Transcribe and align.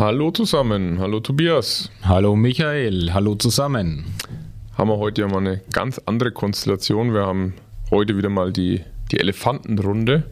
Hallo 0.00 0.30
zusammen, 0.30 0.98
hallo 0.98 1.20
Tobias. 1.20 1.90
Hallo 2.02 2.34
Michael, 2.34 3.12
hallo 3.12 3.34
zusammen. 3.34 4.06
Haben 4.78 4.88
wir 4.88 4.96
heute 4.96 5.20
ja 5.20 5.28
mal 5.28 5.40
eine 5.40 5.60
ganz 5.74 6.00
andere 6.06 6.32
Konstellation. 6.32 7.12
Wir 7.12 7.26
haben 7.26 7.52
heute 7.90 8.16
wieder 8.16 8.30
mal 8.30 8.50
die, 8.50 8.80
die 9.12 9.20
Elefantenrunde, 9.20 10.22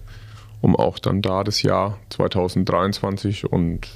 um 0.62 0.74
auch 0.74 0.98
dann 0.98 1.20
da 1.20 1.44
das 1.44 1.60
Jahr 1.60 1.98
2023 2.08 3.52
und 3.52 3.88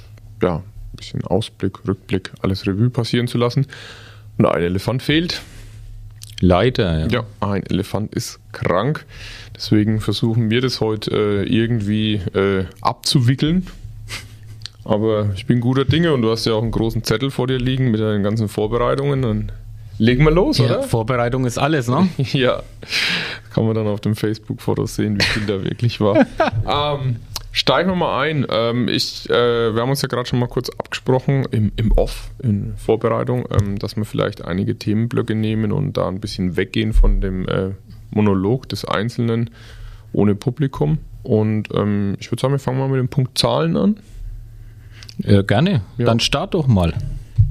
ja, 0.43 0.57
ein 0.57 0.63
bisschen 0.95 1.23
Ausblick, 1.23 1.87
Rückblick, 1.87 2.31
alles 2.43 2.67
Revue 2.67 2.91
passieren 2.91 3.27
zu 3.27 3.39
lassen. 3.39 3.65
Und 4.37 4.45
ein 4.45 4.61
Elefant 4.61 5.01
fehlt. 5.01 5.41
Leider, 6.39 6.99
ja. 6.99 7.07
Ja, 7.07 7.25
ein 7.39 7.65
Elefant 7.65 8.13
ist 8.13 8.39
krank. 8.51 9.07
Deswegen 9.55 10.01
versuchen 10.01 10.51
wir 10.51 10.61
das 10.61 10.81
heute 10.81 11.09
äh, 11.09 11.43
irgendwie 11.45 12.21
äh, 12.35 12.65
abzuwickeln. 12.81 13.65
Aber 14.85 15.29
ich 15.35 15.45
bin 15.45 15.61
guter 15.61 15.85
Dinge 15.85 16.13
und 16.13 16.21
du 16.21 16.31
hast 16.31 16.45
ja 16.45 16.53
auch 16.53 16.61
einen 16.61 16.71
großen 16.71 17.03
Zettel 17.03 17.31
vor 17.31 17.47
dir 17.47 17.57
liegen 17.57 17.91
mit 17.91 18.01
deinen 18.01 18.23
ganzen 18.23 18.49
Vorbereitungen. 18.49 19.21
Dann 19.21 19.51
legen 19.97 20.25
wir 20.25 20.31
los, 20.31 20.57
ja, 20.57 20.65
oder? 20.65 20.83
Vorbereitung 20.83 21.45
ist 21.45 21.57
alles, 21.57 21.87
ne? 21.87 22.09
ja. 22.17 22.61
Kann 23.53 23.65
man 23.65 23.75
dann 23.75 23.87
auf 23.87 24.01
dem 24.01 24.15
Facebook-Fotos 24.15 24.95
sehen, 24.95 25.17
wie 25.19 25.23
viel 25.23 25.45
da 25.45 25.63
wirklich 25.63 26.01
war. 26.01 26.25
ähm, 26.99 27.17
steigen 27.51 27.89
wir 27.89 27.95
mal 27.95 28.21
ein. 28.23 28.45
Ähm, 28.49 28.89
ich, 28.89 29.29
äh, 29.29 29.73
wir 29.73 29.81
haben 29.81 29.89
uns 29.89 30.01
ja 30.01 30.09
gerade 30.09 30.27
schon 30.27 30.39
mal 30.39 30.47
kurz 30.47 30.69
abgesprochen 30.69 31.45
im, 31.51 31.71
im 31.77 31.91
Off, 31.93 32.31
in 32.41 32.73
Vorbereitung, 32.75 33.45
ähm, 33.51 33.79
dass 33.79 33.95
wir 33.95 34.03
vielleicht 34.03 34.43
einige 34.43 34.77
Themenblöcke 34.77 35.35
nehmen 35.35 35.71
und 35.71 35.95
da 35.95 36.09
ein 36.09 36.19
bisschen 36.19 36.57
weggehen 36.57 36.91
von 36.91 37.21
dem 37.21 37.47
äh, 37.47 37.71
Monolog 38.11 38.67
des 38.67 38.83
Einzelnen 38.83 39.49
ohne 40.11 40.35
Publikum. 40.35 40.97
Und 41.23 41.69
ähm, 41.73 42.17
ich 42.19 42.29
würde 42.31 42.41
sagen, 42.41 42.53
wir 42.53 42.59
fangen 42.59 42.79
mal 42.79 42.89
mit 42.89 42.99
dem 42.99 43.07
Punkt 43.07 43.37
Zahlen 43.37 43.77
an. 43.77 43.97
Äh, 45.21 45.43
gerne. 45.43 45.81
Ja. 45.97 46.05
Dann 46.05 46.19
start 46.19 46.53
doch 46.53 46.67
mal. 46.67 46.93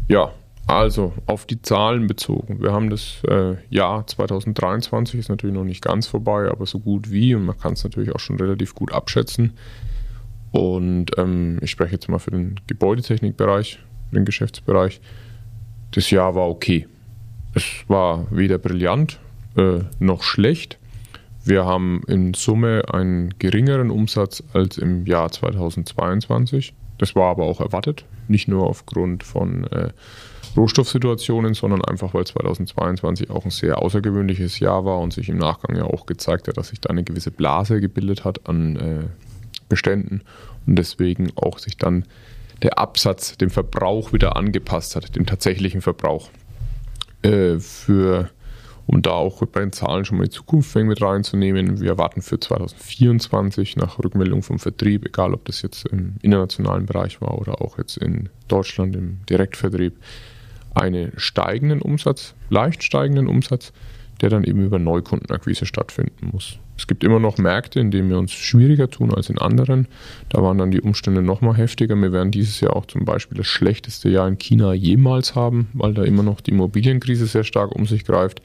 Ja, 0.08 0.32
also 0.66 1.12
auf 1.26 1.46
die 1.46 1.60
Zahlen 1.60 2.06
bezogen. 2.06 2.62
Wir 2.62 2.72
haben 2.72 2.90
das 2.90 3.22
äh, 3.28 3.56
Jahr 3.70 4.06
2023, 4.06 5.18
ist 5.20 5.28
natürlich 5.28 5.54
noch 5.54 5.64
nicht 5.64 5.82
ganz 5.82 6.06
vorbei, 6.06 6.48
aber 6.50 6.66
so 6.66 6.78
gut 6.78 7.10
wie 7.10 7.34
und 7.34 7.44
man 7.44 7.58
kann 7.58 7.74
es 7.74 7.84
natürlich 7.84 8.14
auch 8.14 8.20
schon 8.20 8.36
relativ 8.36 8.74
gut 8.74 8.92
abschätzen. 8.92 9.52
Und 10.50 11.06
ähm, 11.18 11.58
ich 11.62 11.70
spreche 11.70 11.92
jetzt 11.92 12.08
mal 12.08 12.18
für 12.18 12.30
den 12.30 12.60
Gebäudetechnikbereich, 12.66 13.78
für 14.10 14.16
den 14.16 14.24
Geschäftsbereich. 14.24 15.00
Das 15.92 16.10
Jahr 16.10 16.34
war 16.34 16.48
okay. 16.48 16.86
Es 17.54 17.64
war 17.88 18.26
weder 18.30 18.58
brillant 18.58 19.18
äh, 19.56 19.80
noch 19.98 20.22
schlecht. 20.22 20.78
Wir 21.44 21.64
haben 21.64 22.02
in 22.06 22.34
Summe 22.34 22.82
einen 22.92 23.34
geringeren 23.38 23.90
Umsatz 23.90 24.42
als 24.52 24.78
im 24.78 25.06
Jahr 25.06 25.30
2022. 25.30 26.72
Das 27.02 27.16
war 27.16 27.32
aber 27.32 27.46
auch 27.46 27.60
erwartet, 27.60 28.04
nicht 28.28 28.46
nur 28.46 28.68
aufgrund 28.68 29.24
von 29.24 29.64
äh, 29.64 29.90
Rohstoffsituationen, 30.56 31.52
sondern 31.52 31.84
einfach, 31.84 32.14
weil 32.14 32.24
2022 32.24 33.28
auch 33.28 33.44
ein 33.44 33.50
sehr 33.50 33.82
außergewöhnliches 33.82 34.60
Jahr 34.60 34.84
war 34.84 35.00
und 35.00 35.12
sich 35.12 35.28
im 35.28 35.36
Nachgang 35.36 35.76
ja 35.76 35.82
auch 35.82 36.06
gezeigt 36.06 36.46
hat, 36.46 36.58
dass 36.58 36.68
sich 36.68 36.80
da 36.80 36.90
eine 36.90 37.02
gewisse 37.02 37.32
Blase 37.32 37.80
gebildet 37.80 38.24
hat 38.24 38.48
an 38.48 38.76
äh, 38.76 39.04
Beständen 39.68 40.20
und 40.64 40.76
deswegen 40.76 41.32
auch 41.34 41.58
sich 41.58 41.76
dann 41.76 42.04
der 42.62 42.78
Absatz 42.78 43.36
dem 43.36 43.50
Verbrauch 43.50 44.12
wieder 44.12 44.36
angepasst 44.36 44.94
hat, 44.94 45.16
dem 45.16 45.26
tatsächlichen 45.26 45.80
Verbrauch. 45.80 46.30
Äh, 47.22 47.58
für 47.58 48.30
um 48.86 49.02
da 49.02 49.10
auch 49.10 49.44
bei 49.46 49.60
den 49.60 49.72
Zahlen 49.72 50.04
schon 50.04 50.18
mal 50.18 50.24
die 50.24 50.30
Zukunft 50.30 50.74
mit 50.74 51.00
reinzunehmen. 51.00 51.80
Wir 51.80 51.90
erwarten 51.90 52.22
für 52.22 52.40
2024 52.40 53.76
nach 53.76 53.98
Rückmeldung 53.98 54.42
vom 54.42 54.58
Vertrieb, 54.58 55.06
egal 55.06 55.34
ob 55.34 55.44
das 55.44 55.62
jetzt 55.62 55.86
im 55.86 56.16
internationalen 56.22 56.86
Bereich 56.86 57.20
war 57.20 57.38
oder 57.38 57.62
auch 57.62 57.78
jetzt 57.78 57.96
in 57.96 58.28
Deutschland 58.48 58.96
im 58.96 59.20
Direktvertrieb, 59.28 59.94
einen 60.74 61.12
steigenden 61.16 61.82
Umsatz, 61.82 62.34
leicht 62.50 62.82
steigenden 62.82 63.28
Umsatz, 63.28 63.72
der 64.20 64.30
dann 64.30 64.44
eben 64.44 64.64
über 64.64 64.78
Neukundenakquise 64.78 65.66
stattfinden 65.66 66.30
muss. 66.32 66.58
Es 66.76 66.86
gibt 66.86 67.04
immer 67.04 67.18
noch 67.18 67.38
Märkte, 67.38 67.80
in 67.80 67.90
denen 67.90 68.08
wir 68.08 68.18
uns 68.18 68.32
schwieriger 68.32 68.88
tun 68.88 69.12
als 69.14 69.28
in 69.28 69.38
anderen. 69.38 69.88
Da 70.30 70.42
waren 70.42 70.58
dann 70.58 70.70
die 70.70 70.80
Umstände 70.80 71.22
noch 71.22 71.40
mal 71.40 71.56
heftiger. 71.56 71.94
Wir 71.96 72.12
werden 72.12 72.30
dieses 72.30 72.60
Jahr 72.60 72.74
auch 72.74 72.86
zum 72.86 73.04
Beispiel 73.04 73.36
das 73.36 73.46
schlechteste 73.46 74.08
Jahr 74.08 74.26
in 74.26 74.38
China 74.38 74.72
jemals 74.72 75.34
haben, 75.34 75.68
weil 75.74 75.92
da 75.92 76.02
immer 76.02 76.22
noch 76.22 76.40
die 76.40 76.52
Immobilienkrise 76.52 77.26
sehr 77.26 77.44
stark 77.44 77.72
um 77.72 77.86
sich 77.86 78.04
greift. 78.04 78.42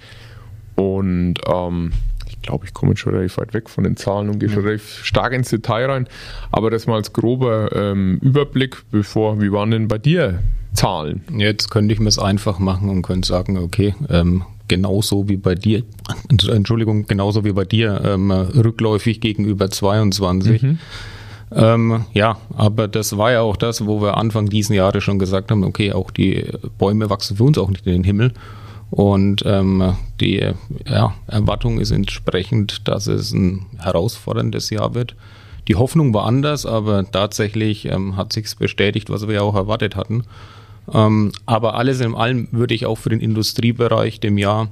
Und 0.77 1.35
ähm, 1.47 1.91
ich 2.29 2.41
glaube, 2.41 2.65
ich 2.65 2.73
komme 2.73 2.95
schon 2.95 3.13
relativ 3.13 3.37
weit 3.39 3.53
weg 3.53 3.69
von 3.69 3.83
den 3.83 3.97
Zahlen 3.97 4.29
und 4.29 4.39
gehe 4.39 4.49
schon 4.49 4.63
relativ 4.63 5.03
stark 5.03 5.33
ins 5.33 5.49
Detail 5.49 5.89
rein. 5.89 6.07
Aber 6.51 6.69
das 6.69 6.87
mal 6.87 6.95
als 6.95 7.11
grober 7.11 7.71
ähm, 7.75 8.19
Überblick, 8.21 8.77
bevor, 8.91 9.41
wie 9.41 9.51
waren 9.51 9.71
denn 9.71 9.87
bei 9.87 9.97
dir 9.97 10.39
Zahlen? 10.73 11.21
Jetzt 11.35 11.71
könnte 11.71 11.93
ich 11.93 11.99
mir 11.99 12.09
es 12.09 12.19
einfach 12.19 12.59
machen 12.59 12.89
und 12.89 13.01
könnte 13.01 13.27
sagen, 13.27 13.57
okay, 13.57 13.95
ähm, 14.09 14.43
genauso 14.67 15.27
wie 15.27 15.37
bei 15.37 15.55
dir, 15.55 15.83
Entschuldigung, 16.29 17.07
genauso 17.07 17.43
wie 17.43 17.53
bei 17.53 17.65
dir, 17.65 18.01
ähm, 18.05 18.31
rückläufig 18.31 19.19
gegenüber 19.19 19.69
22. 19.69 20.61
Mhm. 20.61 20.79
Ähm, 21.51 22.05
ja, 22.13 22.37
aber 22.55 22.87
das 22.87 23.17
war 23.17 23.31
ja 23.31 23.41
auch 23.41 23.55
das, 23.55 23.85
wo 23.85 24.01
wir 24.01 24.17
Anfang 24.17 24.47
diesen 24.47 24.75
Jahres 24.75 25.03
schon 25.03 25.17
gesagt 25.17 25.49
haben, 25.49 25.63
okay, 25.63 25.93
auch 25.93 26.11
die 26.11 26.45
Bäume 26.77 27.09
wachsen 27.09 27.37
für 27.37 27.43
uns 27.43 27.57
auch 27.57 27.69
nicht 27.69 27.87
in 27.87 27.93
den 27.93 28.03
Himmel. 28.03 28.33
Und 28.89 29.43
ähm, 29.45 29.95
die 30.21 30.49
ja, 30.85 31.13
Erwartung 31.27 31.79
ist 31.79 31.91
entsprechend, 31.91 32.87
dass 32.87 33.07
es 33.07 33.33
ein 33.33 33.65
herausforderndes 33.77 34.69
Jahr 34.69 34.93
wird. 34.93 35.15
Die 35.67 35.75
Hoffnung 35.75 36.13
war 36.13 36.25
anders, 36.25 36.65
aber 36.65 37.09
tatsächlich 37.11 37.85
ähm, 37.85 38.15
hat 38.15 38.31
sich 38.31 38.55
bestätigt, 38.55 39.09
was 39.09 39.27
wir 39.27 39.35
ja 39.35 39.41
auch 39.41 39.55
erwartet 39.55 39.95
hatten. 39.97 40.23
Ähm, 40.93 41.33
aber 41.45 41.75
alles 41.75 41.99
in 41.99 42.15
allem 42.15 42.47
würde 42.51 42.73
ich 42.73 42.85
auch 42.85 42.97
für 42.97 43.09
den 43.09 43.19
Industriebereich 43.19 44.21
dem 44.21 44.37
Jahr 44.37 44.69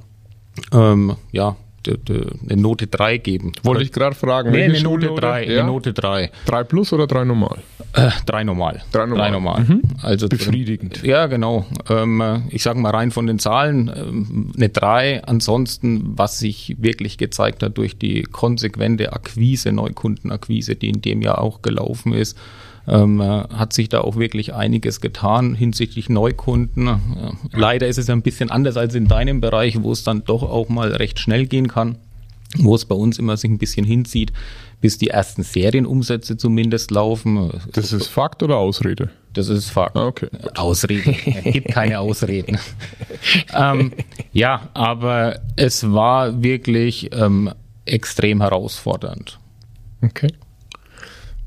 ähm, 0.72 1.16
ja, 1.32 1.56
eine 1.86 2.60
Note 2.60 2.86
3 2.86 3.18
geben. 3.18 3.52
Wollte 3.62 3.82
ich 3.82 3.92
gerade 3.92 4.16
fragen. 4.16 4.50
Nee, 4.50 4.64
eine 4.64 4.80
Note 4.80 5.14
3. 5.14 5.46
Ja? 5.46 5.60
Eine 5.60 5.70
Note 5.70 5.92
3. 5.92 6.30
3 6.46 6.64
plus 6.64 6.92
oder 6.92 7.06
3 7.06 7.24
normal? 7.24 7.58
Äh, 7.96 8.10
3 8.26 8.44
normal. 8.44 8.82
3 8.92 9.06
normal. 9.06 9.28
3 9.28 9.30
normal. 9.30 9.64
Mhm. 9.64 9.82
Also 10.02 10.28
befriedigend. 10.28 11.02
Ja, 11.02 11.26
genau. 11.26 11.64
Ähm, 11.88 12.44
ich 12.50 12.62
sage 12.62 12.78
mal 12.78 12.90
rein 12.90 13.10
von 13.10 13.26
den 13.26 13.38
Zahlen 13.38 13.90
ähm, 13.94 14.52
eine 14.54 14.68
3. 14.68 15.24
Ansonsten, 15.24 16.12
was 16.16 16.38
sich 16.38 16.76
wirklich 16.78 17.16
gezeigt 17.16 17.62
hat 17.62 17.78
durch 17.78 17.96
die 17.96 18.22
konsequente 18.22 19.14
Akquise, 19.14 19.72
Neukundenakquise, 19.72 20.76
die 20.76 20.90
in 20.90 21.00
dem 21.00 21.22
Jahr 21.22 21.40
auch 21.40 21.62
gelaufen 21.62 22.12
ist, 22.12 22.36
ähm, 22.86 23.20
hat 23.20 23.72
sich 23.72 23.88
da 23.88 24.02
auch 24.02 24.16
wirklich 24.16 24.54
einiges 24.54 25.00
getan 25.00 25.54
hinsichtlich 25.54 26.08
Neukunden. 26.08 26.88
Äh, 26.88 26.96
leider 27.52 27.88
ist 27.88 27.98
es 27.98 28.10
ein 28.10 28.22
bisschen 28.22 28.50
anders 28.50 28.76
als 28.76 28.94
in 28.94 29.08
deinem 29.08 29.40
Bereich, 29.40 29.82
wo 29.82 29.92
es 29.92 30.04
dann 30.04 30.22
doch 30.24 30.42
auch 30.42 30.68
mal 30.68 30.92
recht 30.92 31.18
schnell 31.18 31.46
gehen 31.46 31.68
kann, 31.68 31.96
wo 32.58 32.74
es 32.74 32.84
bei 32.84 32.94
uns 32.94 33.18
immer 33.18 33.36
sich 33.36 33.50
ein 33.50 33.58
bisschen 33.58 33.84
hinzieht, 33.86 34.32
bis 34.80 34.98
die 34.98 35.08
ersten 35.08 35.42
Serienumsätze 35.42 36.36
zumindest 36.36 36.90
laufen. 36.90 37.50
Das 37.72 37.92
ist 37.92 38.08
Fakt 38.08 38.42
oder 38.42 38.56
Ausrede? 38.56 39.10
Das 39.32 39.48
ist 39.48 39.70
Fakt. 39.70 39.96
Ah, 39.96 40.06
okay. 40.06 40.28
Ausrede. 40.54 41.14
Es 41.44 41.52
gibt 41.52 41.68
keine 41.68 41.98
Ausreden. 42.00 42.58
ähm, 43.54 43.92
ja, 44.32 44.68
aber 44.74 45.40
es 45.56 45.90
war 45.92 46.42
wirklich 46.42 47.10
ähm, 47.12 47.52
extrem 47.84 48.40
herausfordernd. 48.40 49.38
Okay. 50.02 50.28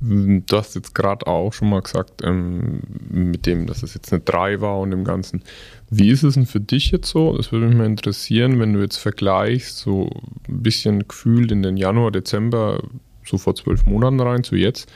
Du 0.01 0.55
hast 0.55 0.75
jetzt 0.75 0.95
gerade 0.95 1.27
auch 1.27 1.51
schon 1.51 1.69
mal 1.69 1.81
gesagt, 1.81 2.21
ähm, 2.23 2.79
mit 3.09 3.45
dem, 3.45 3.67
dass 3.67 3.83
es 3.83 3.93
jetzt 3.93 4.13
eine 4.13 4.21
3 4.21 4.61
war 4.61 4.79
und 4.79 4.91
dem 4.91 5.03
Ganzen. 5.03 5.43
Wie 5.89 6.09
ist 6.09 6.23
es 6.23 6.35
denn 6.35 6.45
für 6.45 6.61
dich 6.61 6.91
jetzt 6.91 7.09
so? 7.09 7.35
Das 7.35 7.51
würde 7.51 7.67
mich 7.67 7.75
mal 7.75 7.85
interessieren, 7.85 8.59
wenn 8.59 8.73
du 8.73 8.79
jetzt 8.79 8.97
vergleichst, 8.97 9.77
so 9.77 10.09
ein 10.47 10.63
bisschen 10.63 11.05
gefühlt 11.07 11.51
in 11.51 11.63
den 11.63 11.75
Januar, 11.75 12.11
Dezember, 12.11 12.81
so 13.29 13.37
vor 13.37 13.55
zwölf 13.55 13.85
Monaten 13.85 14.19
rein 14.19 14.43
zu 14.43 14.55
jetzt. 14.55 14.89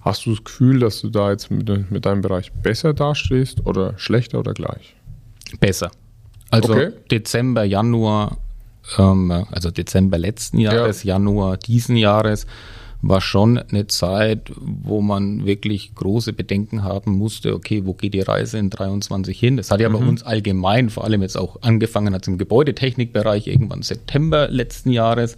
Hast 0.00 0.24
du 0.24 0.30
das 0.30 0.44
Gefühl, 0.44 0.80
dass 0.80 1.00
du 1.00 1.10
da 1.10 1.30
jetzt 1.30 1.50
mit, 1.50 1.90
mit 1.90 2.06
deinem 2.06 2.22
Bereich 2.22 2.52
besser 2.52 2.94
dastehst 2.94 3.66
oder 3.66 3.98
schlechter 3.98 4.38
oder 4.38 4.54
gleich? 4.54 4.96
Besser. 5.60 5.90
Also 6.50 6.72
okay. 6.72 6.92
Dezember, 7.10 7.64
Januar, 7.64 8.38
ähm, 8.98 9.30
also 9.50 9.70
Dezember 9.70 10.18
letzten 10.18 10.58
Jahres, 10.58 11.04
ja. 11.04 11.14
Januar 11.14 11.56
diesen 11.58 11.96
Jahres 11.96 12.46
war 13.02 13.20
schon 13.20 13.58
eine 13.58 13.86
Zeit, 13.86 14.52
wo 14.56 15.00
man 15.00 15.46
wirklich 15.46 15.94
große 15.94 16.32
Bedenken 16.32 16.82
haben 16.84 17.12
musste, 17.12 17.54
okay, 17.54 17.82
wo 17.84 17.94
geht 17.94 18.14
die 18.14 18.20
Reise 18.20 18.58
in 18.58 18.68
23 18.68 19.38
hin? 19.38 19.56
Das 19.56 19.70
hat 19.70 19.80
ja 19.80 19.88
mhm. 19.88 19.92
bei 19.94 20.06
uns 20.06 20.22
allgemein, 20.22 20.90
vor 20.90 21.04
allem 21.04 21.22
jetzt 21.22 21.36
auch 21.36 21.62
angefangen 21.62 22.14
hat 22.14 22.28
im 22.28 22.36
Gebäudetechnikbereich 22.36 23.46
irgendwann 23.46 23.82
September 23.82 24.48
letzten 24.48 24.90
Jahres, 24.90 25.36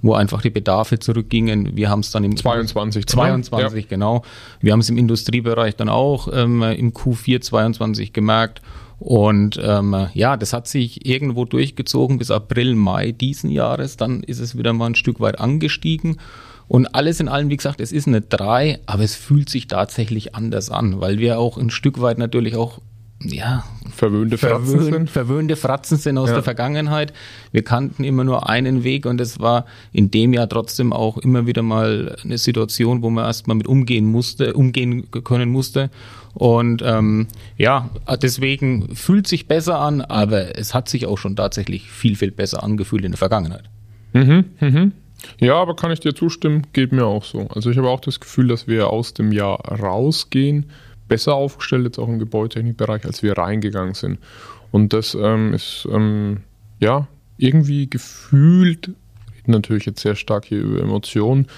wo 0.00 0.14
einfach 0.14 0.40
die 0.40 0.50
Bedarfe 0.50 0.98
zurückgingen. 0.98 1.76
Wir 1.76 1.90
haben 1.90 2.00
es 2.00 2.10
dann 2.10 2.24
im 2.24 2.36
22, 2.36 3.06
22 3.06 3.84
ja. 3.84 3.88
genau. 3.88 4.22
Wir 4.60 4.72
haben 4.72 4.80
es 4.80 4.88
im 4.88 4.96
Industriebereich 4.96 5.76
dann 5.76 5.90
auch 5.90 6.28
ähm, 6.32 6.62
im 6.62 6.92
Q4 6.92 7.40
22 7.42 8.12
gemerkt. 8.12 8.62
Und 8.98 9.60
ähm, 9.60 10.06
ja, 10.14 10.36
das 10.36 10.52
hat 10.52 10.68
sich 10.68 11.04
irgendwo 11.04 11.44
durchgezogen 11.44 12.18
bis 12.18 12.30
April, 12.30 12.76
Mai 12.76 13.10
diesen 13.10 13.50
Jahres. 13.50 13.96
Dann 13.96 14.22
ist 14.22 14.38
es 14.38 14.56
wieder 14.56 14.72
mal 14.72 14.86
ein 14.86 14.94
Stück 14.94 15.18
weit 15.18 15.40
angestiegen. 15.40 16.18
Und 16.68 16.94
alles 16.94 17.20
in 17.20 17.28
allem, 17.28 17.50
wie 17.50 17.56
gesagt, 17.56 17.80
es 17.80 17.92
ist 17.92 18.06
eine 18.06 18.20
3, 18.20 18.80
aber 18.86 19.02
es 19.02 19.14
fühlt 19.14 19.48
sich 19.48 19.66
tatsächlich 19.66 20.34
anders 20.34 20.70
an, 20.70 21.00
weil 21.00 21.18
wir 21.18 21.38
auch 21.38 21.58
ein 21.58 21.70
Stück 21.70 22.00
weit 22.00 22.18
natürlich 22.18 22.56
auch 22.56 22.80
ja, 23.24 23.64
verwöhnte 23.94 24.38
Fratzen 24.38 24.66
verwöhnt, 24.66 24.92
sind. 24.92 25.10
Verwöhnte 25.10 25.56
Fratzen 25.56 25.96
sind 25.96 26.18
aus 26.18 26.28
ja. 26.28 26.36
der 26.36 26.42
Vergangenheit. 26.42 27.12
Wir 27.52 27.62
kannten 27.62 28.04
immer 28.04 28.24
nur 28.24 28.48
einen 28.48 28.84
Weg 28.84 29.06
und 29.06 29.20
es 29.20 29.38
war 29.38 29.66
in 29.92 30.10
dem 30.10 30.32
Jahr 30.32 30.48
trotzdem 30.48 30.92
auch 30.92 31.18
immer 31.18 31.46
wieder 31.46 31.62
mal 31.62 32.16
eine 32.24 32.38
Situation, 32.38 33.02
wo 33.02 33.10
man 33.10 33.24
erstmal 33.24 33.56
mit 33.56 33.66
umgehen 33.66 34.06
musste, 34.06 34.54
umgehen 34.54 35.10
können 35.10 35.50
musste. 35.50 35.90
Und 36.34 36.82
ähm, 36.84 37.28
ja, 37.58 37.90
deswegen 38.22 38.94
fühlt 38.96 39.28
sich 39.28 39.48
besser 39.48 39.78
an, 39.78 40.00
aber 40.00 40.58
es 40.58 40.74
hat 40.74 40.88
sich 40.88 41.06
auch 41.06 41.18
schon 41.18 41.36
tatsächlich 41.36 41.90
viel, 41.90 42.16
viel 42.16 42.30
besser 42.30 42.62
angefühlt 42.62 43.04
in 43.04 43.12
der 43.12 43.18
Vergangenheit. 43.18 43.64
Mhm, 44.14 44.44
mhm. 44.60 44.92
Ja, 45.40 45.54
aber 45.54 45.76
kann 45.76 45.92
ich 45.92 46.00
dir 46.00 46.14
zustimmen, 46.14 46.66
geht 46.72 46.92
mir 46.92 47.06
auch 47.06 47.24
so. 47.24 47.48
Also 47.54 47.70
ich 47.70 47.78
habe 47.78 47.88
auch 47.88 48.00
das 48.00 48.20
Gefühl, 48.20 48.48
dass 48.48 48.66
wir 48.66 48.90
aus 48.90 49.14
dem 49.14 49.32
Jahr 49.32 49.60
rausgehen 49.80 50.66
besser 51.08 51.34
aufgestellt, 51.34 51.84
jetzt 51.84 51.98
auch 51.98 52.08
im 52.08 52.18
Gebäudetechnikbereich, 52.18 53.04
als 53.04 53.22
wir 53.22 53.36
reingegangen 53.36 53.94
sind. 53.94 54.18
Und 54.70 54.92
das 54.92 55.14
ähm, 55.14 55.52
ist 55.52 55.86
ähm, 55.90 56.38
ja 56.80 57.06
irgendwie 57.36 57.88
gefühlt, 57.88 58.90
natürlich 59.46 59.84
jetzt 59.84 60.00
sehr 60.00 60.14
stark 60.14 60.46
hier 60.46 60.60
über 60.60 60.80
Emotionen, 60.80 61.48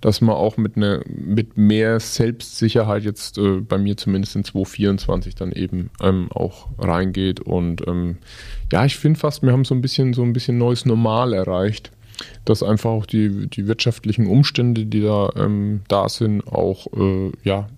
dass 0.00 0.20
man 0.20 0.34
auch 0.34 0.56
mit, 0.56 0.76
ne, 0.76 1.02
mit 1.08 1.56
mehr 1.56 2.00
Selbstsicherheit 2.00 3.02
jetzt 3.02 3.36
äh, 3.38 3.60
bei 3.60 3.78
mir 3.78 3.96
zumindest 3.96 4.36
in 4.36 4.44
2024 4.44 5.34
dann 5.34 5.52
eben 5.52 5.90
ähm, 6.00 6.30
auch 6.32 6.68
reingeht. 6.78 7.40
Und 7.40 7.86
ähm, 7.86 8.18
ja, 8.72 8.84
ich 8.84 8.96
finde 8.96 9.18
fast, 9.18 9.42
wir 9.42 9.52
haben 9.52 9.64
so 9.64 9.74
ein 9.74 9.82
bisschen 9.82 10.14
so 10.14 10.22
ein 10.22 10.32
bisschen 10.32 10.56
neues 10.56 10.86
Normal 10.86 11.32
erreicht, 11.32 11.90
dass 12.44 12.62
einfach 12.62 12.90
auch 12.90 13.06
die, 13.06 13.48
die 13.48 13.66
wirtschaftlichen 13.66 14.26
Umstände, 14.26 14.86
die 14.86 15.02
da, 15.02 15.30
ähm, 15.36 15.82
da 15.88 16.08
sind, 16.08 16.46
auch 16.46 16.86
äh, 16.96 17.32
ja, 17.44 17.68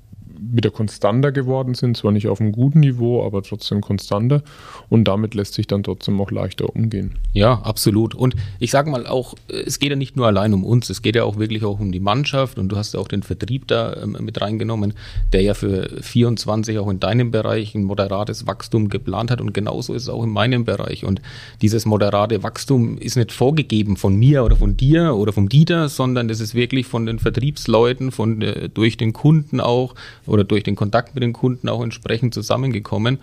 wieder 0.50 0.70
konstanter 0.70 1.32
geworden 1.32 1.74
sind, 1.74 1.96
zwar 1.96 2.12
nicht 2.12 2.28
auf 2.28 2.40
einem 2.40 2.52
guten 2.52 2.80
Niveau, 2.80 3.24
aber 3.24 3.42
trotzdem 3.42 3.80
konstanter 3.80 4.42
und 4.88 5.04
damit 5.04 5.34
lässt 5.34 5.54
sich 5.54 5.66
dann 5.66 5.82
trotzdem 5.82 6.20
auch 6.20 6.30
leichter 6.30 6.74
umgehen. 6.74 7.12
Ja, 7.32 7.60
absolut. 7.62 8.14
Und 8.14 8.34
ich 8.58 8.70
sage 8.70 8.90
mal 8.90 9.06
auch, 9.06 9.34
es 9.48 9.78
geht 9.78 9.90
ja 9.90 9.96
nicht 9.96 10.16
nur 10.16 10.26
allein 10.26 10.52
um 10.52 10.64
uns, 10.64 10.90
es 10.90 11.02
geht 11.02 11.16
ja 11.16 11.24
auch 11.24 11.38
wirklich 11.38 11.64
auch 11.64 11.80
um 11.80 11.92
die 11.92 12.00
Mannschaft. 12.00 12.58
Und 12.58 12.68
du 12.68 12.76
hast 12.76 12.94
ja 12.94 13.00
auch 13.00 13.08
den 13.08 13.22
Vertrieb 13.22 13.68
da 13.68 13.96
ähm, 14.02 14.16
mit 14.20 14.40
reingenommen, 14.40 14.94
der 15.32 15.42
ja 15.42 15.54
für 15.54 15.88
24 16.00 16.78
auch 16.78 16.88
in 16.90 17.00
deinem 17.00 17.30
Bereich 17.30 17.74
ein 17.74 17.84
moderates 17.84 18.46
Wachstum 18.46 18.88
geplant 18.88 19.30
hat. 19.30 19.40
Und 19.40 19.54
genauso 19.54 19.94
ist 19.94 20.02
es 20.02 20.08
auch 20.08 20.24
in 20.24 20.30
meinem 20.30 20.64
Bereich. 20.64 21.04
Und 21.04 21.22
dieses 21.60 21.86
moderate 21.86 22.42
Wachstum 22.42 22.98
ist 22.98 23.16
nicht 23.16 23.32
vorgegeben 23.32 23.96
von 23.96 24.16
mir 24.16 24.44
oder 24.44 24.56
von 24.56 24.76
dir 24.76 25.14
oder 25.14 25.32
vom 25.32 25.48
Dieter, 25.48 25.88
sondern 25.88 26.28
das 26.28 26.40
ist 26.40 26.54
wirklich 26.54 26.86
von 26.86 27.06
den 27.06 27.18
Vertriebsleuten, 27.18 28.12
von 28.12 28.42
äh, 28.42 28.68
durch 28.68 28.96
den 28.96 29.12
Kunden 29.12 29.60
auch 29.60 29.94
oder 30.32 30.44
durch 30.44 30.62
den 30.62 30.76
Kontakt 30.76 31.14
mit 31.14 31.22
den 31.22 31.32
Kunden 31.32 31.68
auch 31.68 31.82
entsprechend 31.82 32.34
zusammengekommen. 32.34 33.18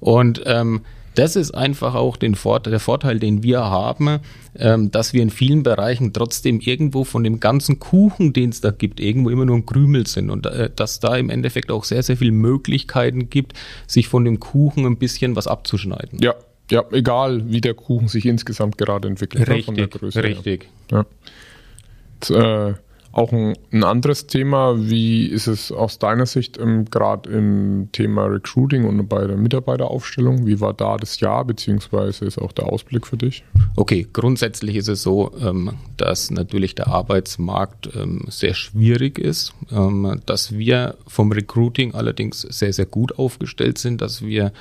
Und 0.00 0.42
ähm, 0.46 0.82
das 1.14 1.36
ist 1.36 1.50
einfach 1.52 1.94
auch 1.94 2.16
den 2.16 2.34
Vorteil, 2.34 2.70
der 2.70 2.80
Vorteil, 2.80 3.18
den 3.18 3.42
wir 3.42 3.60
haben, 3.60 4.20
ähm, 4.56 4.90
dass 4.90 5.12
wir 5.12 5.22
in 5.22 5.30
vielen 5.30 5.62
Bereichen 5.62 6.12
trotzdem 6.12 6.60
irgendwo 6.60 7.04
von 7.04 7.22
dem 7.22 7.38
ganzen 7.38 7.78
Kuchen, 7.78 8.32
den 8.32 8.50
es 8.50 8.60
da 8.60 8.70
gibt, 8.70 8.98
irgendwo 8.98 9.28
immer 9.30 9.44
nur 9.44 9.56
ein 9.56 9.66
Krümel 9.66 10.06
sind 10.06 10.30
und 10.30 10.46
äh, 10.46 10.70
dass 10.74 11.00
da 11.00 11.16
im 11.16 11.28
Endeffekt 11.28 11.70
auch 11.70 11.84
sehr, 11.84 12.02
sehr 12.02 12.16
viele 12.16 12.32
Möglichkeiten 12.32 13.28
gibt, 13.28 13.52
sich 13.86 14.08
von 14.08 14.24
dem 14.24 14.40
Kuchen 14.40 14.86
ein 14.86 14.96
bisschen 14.96 15.36
was 15.36 15.46
abzuschneiden. 15.46 16.18
Ja, 16.22 16.34
ja, 16.70 16.84
egal 16.92 17.50
wie 17.50 17.60
der 17.60 17.74
Kuchen 17.74 18.08
sich 18.08 18.24
insgesamt 18.24 18.78
gerade 18.78 19.08
entwickelt. 19.08 19.46
Richtig, 19.48 19.66
von 19.66 19.74
der 19.74 19.88
Größe 19.88 20.22
richtig. 20.22 20.68
Ja. 20.90 21.04
Jetzt, 22.14 22.30
äh, 22.30 22.74
auch 23.12 23.32
ein, 23.32 23.54
ein, 23.72 23.84
anderes 23.84 24.26
Thema, 24.26 24.74
wie 24.78 25.26
ist 25.26 25.46
es 25.46 25.70
aus 25.70 25.98
deiner 25.98 26.26
Sicht 26.26 26.58
ähm, 26.58 26.86
gerade 26.86 27.30
im 27.30 27.90
Thema 27.92 28.24
Recruiting 28.24 28.84
und 28.84 29.06
bei 29.08 29.26
der 29.26 29.36
Mitarbeiteraufstellung? 29.36 30.46
Wie 30.46 30.60
war 30.60 30.72
da 30.72 30.96
das 30.96 31.20
Jahr, 31.20 31.44
beziehungsweise 31.44 32.24
ist 32.24 32.38
auch 32.38 32.52
der 32.52 32.66
Ausblick 32.66 33.06
für 33.06 33.18
dich? 33.18 33.44
Okay, 33.76 34.06
grundsätzlich 34.12 34.76
ist 34.76 34.88
es 34.88 35.02
so, 35.02 35.32
ähm, 35.40 35.74
dass 35.98 36.30
natürlich 36.30 36.74
der 36.74 36.88
Arbeitsmarkt 36.88 37.90
ähm, 37.94 38.24
sehr 38.28 38.54
schwierig 38.54 39.18
ist, 39.18 39.52
ähm, 39.70 40.20
dass 40.26 40.52
wir 40.52 40.96
vom 41.06 41.32
Recruiting 41.32 41.94
allerdings 41.94 42.40
sehr, 42.40 42.72
sehr 42.72 42.86
gut 42.86 43.18
aufgestellt 43.18 43.78
sind, 43.78 44.00
dass 44.00 44.22
wir 44.22 44.52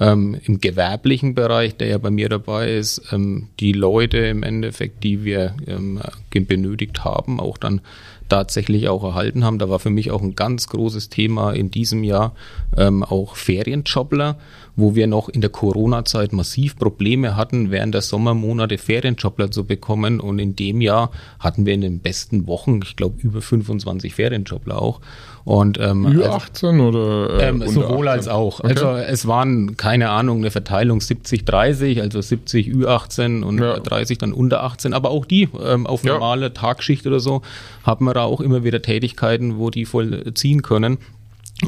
ähm, 0.00 0.36
im 0.44 0.60
gewerblichen 0.60 1.34
Bereich, 1.34 1.76
der 1.76 1.88
ja 1.88 1.98
bei 1.98 2.10
mir 2.10 2.28
dabei 2.28 2.72
ist, 2.72 3.12
ähm, 3.12 3.48
die 3.60 3.72
Leute 3.72 4.18
im 4.18 4.42
Endeffekt, 4.42 5.04
die 5.04 5.24
wir 5.24 5.54
ähm, 5.66 6.00
benötigt 6.30 7.04
haben, 7.04 7.40
auch 7.40 7.58
dann 7.58 7.80
tatsächlich 8.28 8.88
auch 8.88 9.04
erhalten 9.04 9.44
haben. 9.44 9.58
Da 9.58 9.68
war 9.68 9.78
für 9.78 9.90
mich 9.90 10.10
auch 10.10 10.22
ein 10.22 10.34
ganz 10.34 10.68
großes 10.68 11.08
Thema 11.08 11.52
in 11.52 11.70
diesem 11.70 12.04
Jahr 12.04 12.34
ähm, 12.76 13.02
auch 13.02 13.36
Ferienjobler, 13.36 14.36
wo 14.76 14.94
wir 14.94 15.06
noch 15.06 15.28
in 15.28 15.40
der 15.40 15.50
Corona-Zeit 15.50 16.32
massiv 16.32 16.76
Probleme 16.76 17.36
hatten, 17.36 17.70
während 17.70 17.94
der 17.94 18.02
Sommermonate 18.02 18.78
Ferienjobler 18.78 19.50
zu 19.50 19.64
bekommen. 19.64 20.20
Und 20.20 20.38
in 20.38 20.54
dem 20.54 20.80
Jahr 20.80 21.10
hatten 21.40 21.66
wir 21.66 21.74
in 21.74 21.80
den 21.80 22.00
besten 22.00 22.46
Wochen, 22.46 22.80
ich 22.84 22.96
glaube, 22.96 23.20
über 23.20 23.40
25 23.40 24.14
Ferienjobler 24.14 24.80
auch. 24.80 25.00
Und, 25.48 25.80
ähm, 25.80 26.06
Ü18 26.06 26.72
also, 26.72 26.98
oder? 26.98 27.40
Äh, 27.40 27.48
ähm, 27.48 27.66
sowohl 27.66 28.06
18? 28.06 28.08
als 28.08 28.28
auch. 28.28 28.60
Okay. 28.60 28.68
Also 28.68 28.88
es 28.88 29.26
waren, 29.26 29.78
keine 29.78 30.10
Ahnung, 30.10 30.40
eine 30.40 30.50
Verteilung 30.50 30.98
70-30, 30.98 32.02
also 32.02 32.20
70 32.20 32.68
Ü18 32.68 33.42
und 33.42 33.58
ja. 33.58 33.80
30 33.80 34.18
dann 34.18 34.34
unter 34.34 34.62
18. 34.62 34.92
Aber 34.92 35.08
auch 35.10 35.24
die 35.24 35.48
ähm, 35.64 35.86
auf 35.86 36.04
normale 36.04 36.42
ja. 36.42 36.50
Tagschicht 36.50 37.06
oder 37.06 37.18
so 37.18 37.40
haben 37.82 38.04
wir 38.04 38.12
da 38.18 38.24
auch 38.24 38.40
immer 38.40 38.64
wieder 38.64 38.82
Tätigkeiten, 38.82 39.58
wo 39.58 39.70
die 39.70 39.84
vollziehen 39.84 40.62
können. 40.62 40.98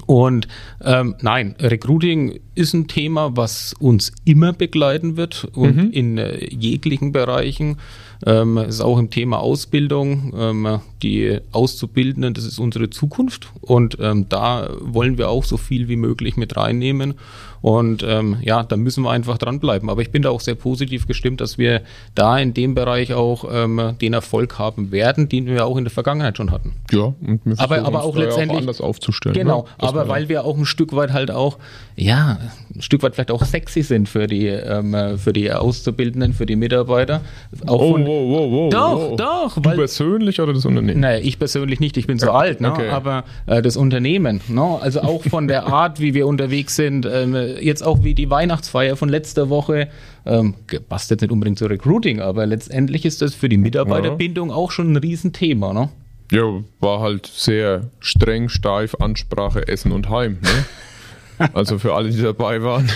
Und 0.06 0.46
ähm, 0.84 1.16
nein, 1.20 1.56
Recruiting 1.58 2.38
ist 2.54 2.74
ein 2.74 2.86
Thema, 2.86 3.36
was 3.36 3.74
uns 3.80 4.12
immer 4.24 4.52
begleiten 4.52 5.16
wird 5.16 5.48
und 5.52 5.76
mhm. 5.76 5.90
in 5.90 6.18
äh, 6.18 6.46
jeglichen 6.54 7.10
Bereichen. 7.10 7.78
Ähm, 8.24 8.56
es 8.58 8.76
ist 8.76 8.80
auch 8.82 8.98
im 8.98 9.10
Thema 9.10 9.40
Ausbildung. 9.40 10.32
Ähm, 10.36 10.80
die 11.02 11.38
Auszubildenden, 11.50 12.34
das 12.34 12.44
ist 12.44 12.60
unsere 12.60 12.90
Zukunft 12.90 13.48
und 13.62 13.96
ähm, 14.00 14.26
da 14.28 14.70
wollen 14.80 15.18
wir 15.18 15.28
auch 15.28 15.42
so 15.42 15.56
viel 15.56 15.88
wie 15.88 15.96
möglich 15.96 16.36
mit 16.36 16.56
reinnehmen. 16.56 17.14
Und 17.62 18.02
ähm, 18.06 18.36
ja, 18.42 18.62
da 18.62 18.76
müssen 18.76 19.04
wir 19.04 19.10
einfach 19.10 19.38
dranbleiben. 19.38 19.90
Aber 19.90 20.02
ich 20.02 20.10
bin 20.10 20.22
da 20.22 20.30
auch 20.30 20.40
sehr 20.40 20.54
positiv 20.54 21.06
gestimmt, 21.06 21.40
dass 21.40 21.58
wir 21.58 21.82
da 22.14 22.38
in 22.38 22.54
dem 22.54 22.74
Bereich 22.74 23.12
auch 23.12 23.44
ähm, 23.50 23.96
den 24.00 24.12
Erfolg 24.12 24.58
haben 24.58 24.92
werden, 24.92 25.28
den 25.28 25.46
wir 25.46 25.66
auch 25.66 25.76
in 25.76 25.84
der 25.84 25.90
Vergangenheit 25.90 26.36
schon 26.36 26.50
hatten. 26.50 26.72
Ja, 26.90 27.14
und 27.20 27.40
wir 27.44 27.60
aber, 27.60 27.84
aber 27.84 28.02
auch 28.04 28.16
letztendlich 28.16 28.56
auch 28.56 28.60
anders 28.60 28.80
aufzustellen. 28.80 29.34
Genau, 29.34 29.62
ne? 29.62 29.68
aber 29.78 30.08
weil 30.08 30.28
wir 30.28 30.44
auch 30.44 30.56
ein 30.56 30.66
Stück 30.66 30.94
weit 30.94 31.12
halt 31.12 31.30
auch, 31.30 31.58
ja, 31.96 32.38
ein 32.74 32.82
Stück 32.82 33.02
weit 33.02 33.14
vielleicht 33.14 33.30
auch 33.30 33.44
sexy 33.44 33.82
sind 33.82 34.08
für 34.08 34.26
die, 34.26 34.46
ähm, 34.46 35.18
für 35.18 35.32
die 35.32 35.52
Auszubildenden, 35.52 36.32
für 36.32 36.46
die 36.46 36.56
Mitarbeiter. 36.56 37.20
Auch 37.66 37.80
oh, 37.80 37.92
von, 37.92 38.06
wow, 38.06 38.28
wow, 38.28 38.50
wow, 38.50 38.70
doch, 38.70 39.16
doch. 39.16 39.54
Du 39.54 39.70
persönlich 39.70 40.40
oder 40.40 40.54
das 40.54 40.64
Unternehmen? 40.64 41.00
Naja, 41.00 41.18
ich 41.22 41.38
persönlich 41.38 41.80
nicht, 41.80 41.96
ich 41.96 42.06
bin 42.06 42.18
so 42.18 42.26
ja, 42.26 42.32
alt, 42.32 42.60
ne? 42.60 42.72
Okay. 42.72 42.88
aber 42.88 43.24
äh, 43.46 43.60
das 43.60 43.76
Unternehmen, 43.76 44.40
ne? 44.48 44.78
also 44.80 45.02
auch 45.02 45.22
von 45.24 45.48
der 45.48 45.66
Art, 45.70 46.00
wie 46.00 46.14
wir 46.14 46.26
unterwegs 46.26 46.76
sind, 46.76 47.06
ähm, 47.06 47.34
jetzt 47.60 47.82
auch 47.82 48.04
wie 48.04 48.14
die 48.14 48.30
Weihnachtsfeier 48.30 48.96
von 48.96 49.08
letzter 49.08 49.48
Woche, 49.48 49.88
ähm, 50.26 50.54
passt 50.88 51.10
jetzt 51.10 51.20
nicht 51.22 51.30
unbedingt 51.30 51.58
zu 51.58 51.66
Recruiting, 51.66 52.20
aber 52.20 52.46
letztendlich 52.46 53.04
ist 53.04 53.22
das 53.22 53.34
für 53.34 53.48
die 53.48 53.56
Mitarbeiterbindung 53.56 54.50
ja. 54.50 54.54
auch 54.54 54.70
schon 54.70 54.92
ein 54.92 54.96
Riesenthema. 54.96 55.72
Ne? 55.72 55.88
Ja, 56.30 56.42
war 56.80 57.00
halt 57.00 57.26
sehr 57.26 57.90
streng, 57.98 58.48
steif, 58.48 58.94
Ansprache, 58.96 59.66
Essen 59.66 59.92
und 59.92 60.08
Heim. 60.08 60.38
Ne? 60.40 61.48
also 61.54 61.78
für 61.78 61.94
alle, 61.94 62.10
die 62.10 62.22
dabei 62.22 62.62
waren. 62.62 62.90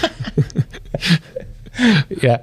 ja. 2.20 2.40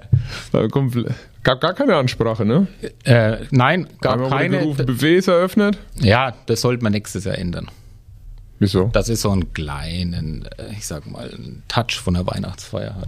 Gab 1.43 1.59
gar 1.61 1.73
keine 1.73 1.95
Ansprache, 1.95 2.45
ne? 2.45 2.67
Äh, 3.03 3.37
nein, 3.49 3.87
gar 3.99 4.13
Einmal 4.13 4.29
keine. 4.29 4.59
Gerufen, 4.59 4.85
Buffets 4.85 5.27
eröffnet? 5.27 5.77
Ja, 5.99 6.35
das 6.45 6.61
sollte 6.61 6.83
man 6.83 6.91
nächstes 6.91 7.23
Jahr 7.23 7.37
ändern. 7.37 7.67
Wieso? 8.61 8.91
Dass 8.93 9.09
es 9.09 9.21
so 9.21 9.31
einen 9.31 9.53
kleinen, 9.53 10.47
äh, 10.59 10.73
ich 10.73 10.85
sag 10.85 11.09
mal, 11.09 11.31
einen 11.31 11.63
Touch 11.67 11.99
von 11.99 12.13
der 12.13 12.27
Weihnachtsfeier 12.27 12.95
hat. 12.95 13.07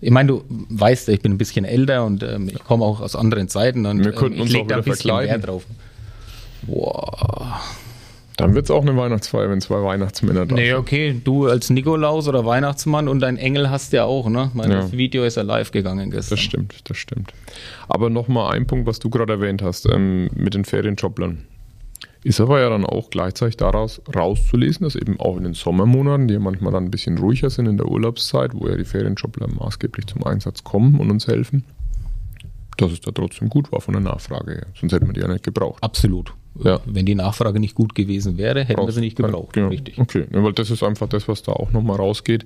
Ich 0.00 0.10
meine, 0.10 0.32
du 0.32 0.44
weißt, 0.48 1.08
ich 1.10 1.20
bin 1.20 1.30
ein 1.30 1.38
bisschen 1.38 1.64
älter 1.64 2.04
und 2.04 2.24
ähm, 2.24 2.48
ich 2.48 2.64
komme 2.64 2.84
auch 2.84 3.00
aus 3.00 3.14
anderen 3.14 3.48
Zeiten 3.48 3.86
und 3.86 4.04
Wir 4.04 4.20
ähm, 4.20 4.32
ich 4.32 4.50
lege 4.50 4.66
da 4.66 4.76
ein 4.78 4.82
bisschen 4.82 5.10
verkleiden. 5.10 5.28
mehr 5.28 5.38
drauf. 5.38 5.64
Boah. 6.62 7.60
Dann 8.36 8.54
wird 8.56 8.64
es 8.64 8.72
auch 8.72 8.82
eine 8.82 8.96
Weihnachtsfeier, 8.96 9.48
wenn 9.48 9.60
zwei 9.60 9.80
Weihnachtsmänner 9.80 10.46
da 10.46 10.56
nee, 10.56 10.62
sind. 10.62 10.70
Nee, 10.70 10.74
okay, 10.74 11.20
du 11.22 11.46
als 11.46 11.70
Nikolaus 11.70 12.26
oder 12.26 12.44
Weihnachtsmann 12.44 13.06
und 13.06 13.20
dein 13.20 13.36
Engel 13.36 13.70
hast 13.70 13.92
ja 13.92 14.06
auch, 14.06 14.28
ne? 14.28 14.50
Mein 14.54 14.72
ja. 14.72 14.90
Video 14.90 15.22
ist 15.22 15.36
ja 15.36 15.44
live 15.44 15.70
gegangen 15.70 16.10
gestern. 16.10 16.36
Das 16.36 16.40
stimmt, 16.40 16.90
das 16.90 16.96
stimmt. 16.96 17.32
Aber 17.86 18.10
nochmal 18.10 18.56
ein 18.56 18.66
Punkt, 18.66 18.88
was 18.88 18.98
du 18.98 19.08
gerade 19.08 19.34
erwähnt 19.34 19.62
hast, 19.62 19.86
ähm, 19.86 20.30
mit 20.34 20.54
den 20.54 20.64
Ferienjoblern. 20.64 21.44
Ist 22.22 22.40
aber 22.40 22.60
ja 22.60 22.68
dann 22.68 22.84
auch 22.84 23.08
gleichzeitig 23.08 23.56
daraus 23.56 24.02
rauszulesen, 24.14 24.84
dass 24.84 24.94
eben 24.94 25.18
auch 25.18 25.38
in 25.38 25.44
den 25.44 25.54
Sommermonaten, 25.54 26.28
die 26.28 26.34
ja 26.34 26.40
manchmal 26.40 26.72
dann 26.72 26.84
ein 26.84 26.90
bisschen 26.90 27.16
ruhiger 27.16 27.48
sind 27.48 27.66
in 27.66 27.78
der 27.78 27.86
Urlaubszeit, 27.86 28.52
wo 28.54 28.68
ja 28.68 28.76
die 28.76 28.84
Ferienjobler 28.84 29.48
maßgeblich 29.48 30.06
zum 30.06 30.24
Einsatz 30.24 30.62
kommen 30.62 31.00
und 31.00 31.10
uns 31.10 31.26
helfen, 31.26 31.64
dass 32.76 32.92
es 32.92 33.00
da 33.00 33.10
trotzdem 33.10 33.48
gut 33.48 33.72
war 33.72 33.80
von 33.80 33.94
der 33.94 34.02
Nachfrage 34.02 34.52
her. 34.52 34.66
Sonst 34.78 34.92
hätten 34.92 35.06
wir 35.06 35.14
die 35.14 35.20
ja 35.20 35.28
nicht 35.28 35.44
gebraucht. 35.44 35.82
Absolut. 35.82 36.34
Ja. 36.62 36.80
Wenn 36.84 37.06
die 37.06 37.14
Nachfrage 37.14 37.60
nicht 37.60 37.74
gut 37.74 37.94
gewesen 37.94 38.36
wäre, 38.36 38.64
hätten 38.64 38.80
Raus, 38.80 38.88
wir 38.88 38.92
sie 38.92 39.00
nicht 39.00 39.16
gebraucht. 39.16 39.52
Genau. 39.52 39.68
Richtig. 39.68 39.98
Okay, 39.98 40.26
ja, 40.32 40.42
weil 40.42 40.52
das 40.52 40.70
ist 40.70 40.82
einfach 40.82 41.08
das, 41.08 41.28
was 41.28 41.42
da 41.42 41.52
auch 41.52 41.72
nochmal 41.72 41.96
rausgeht, 41.96 42.44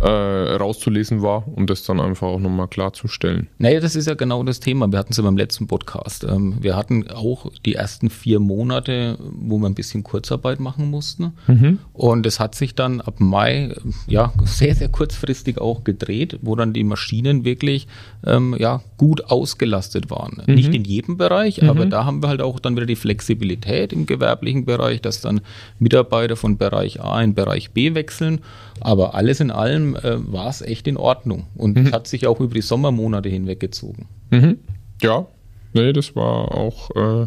äh, 0.00 0.06
rauszulesen 0.06 1.22
war, 1.22 1.46
um 1.48 1.66
das 1.66 1.84
dann 1.84 2.00
einfach 2.00 2.28
auch 2.28 2.40
nochmal 2.40 2.68
klarzustellen. 2.68 3.48
Naja, 3.58 3.80
das 3.80 3.94
ist 3.94 4.06
ja 4.06 4.14
genau 4.14 4.42
das 4.42 4.60
Thema. 4.60 4.90
Wir 4.90 4.98
hatten 4.98 5.12
es 5.12 5.18
ja 5.18 5.22
beim 5.22 5.36
letzten 5.36 5.66
Podcast. 5.66 6.24
Ähm, 6.24 6.56
wir 6.60 6.76
hatten 6.76 7.10
auch 7.10 7.50
die 7.64 7.74
ersten 7.74 8.10
vier 8.10 8.40
Monate, 8.40 9.18
wo 9.20 9.58
wir 9.58 9.66
ein 9.66 9.74
bisschen 9.74 10.02
Kurzarbeit 10.02 10.58
machen 10.58 10.90
mussten. 10.90 11.32
Mhm. 11.46 11.78
Und 11.92 12.26
es 12.26 12.40
hat 12.40 12.54
sich 12.54 12.74
dann 12.74 13.00
ab 13.00 13.20
Mai 13.20 13.74
ja 14.06 14.32
sehr, 14.44 14.74
sehr 14.74 14.88
kurzfristig 14.88 15.58
auch 15.58 15.84
gedreht, 15.84 16.38
wo 16.42 16.56
dann 16.56 16.72
die 16.72 16.84
Maschinen 16.84 17.44
wirklich 17.44 17.86
ähm, 18.26 18.56
ja, 18.58 18.82
gut 18.96 19.24
ausgelastet 19.26 20.10
waren. 20.10 20.42
Mhm. 20.46 20.54
Nicht 20.54 20.74
in 20.74 20.84
jedem 20.84 21.16
Bereich, 21.16 21.60
mhm. 21.60 21.70
aber 21.70 21.86
da 21.86 22.04
haben 22.04 22.22
wir 22.22 22.28
halt 22.28 22.42
auch 22.42 22.58
dann 22.58 22.76
wieder 22.76 22.86
die 22.86 22.96
Flexibilität 22.96 23.41
im 23.42 24.06
gewerblichen 24.06 24.64
Bereich, 24.64 25.00
dass 25.00 25.20
dann 25.20 25.40
Mitarbeiter 25.78 26.36
von 26.36 26.56
Bereich 26.58 27.00
A 27.00 27.22
in 27.22 27.34
Bereich 27.34 27.72
B 27.72 27.94
wechseln. 27.94 28.40
Aber 28.80 29.14
alles 29.14 29.40
in 29.40 29.50
allem 29.50 29.96
äh, 29.96 30.32
war 30.32 30.48
es 30.48 30.62
echt 30.62 30.86
in 30.86 30.96
Ordnung 30.96 31.46
und 31.56 31.76
mhm. 31.76 31.92
hat 31.92 32.06
sich 32.06 32.26
auch 32.26 32.40
über 32.40 32.54
die 32.54 32.62
Sommermonate 32.62 33.28
hinweggezogen. 33.28 34.06
Mhm. 34.30 34.58
Ja, 35.00 35.26
nee, 35.72 35.92
das 35.92 36.14
war 36.16 36.52
auch 36.54 36.90
äh, 36.96 37.26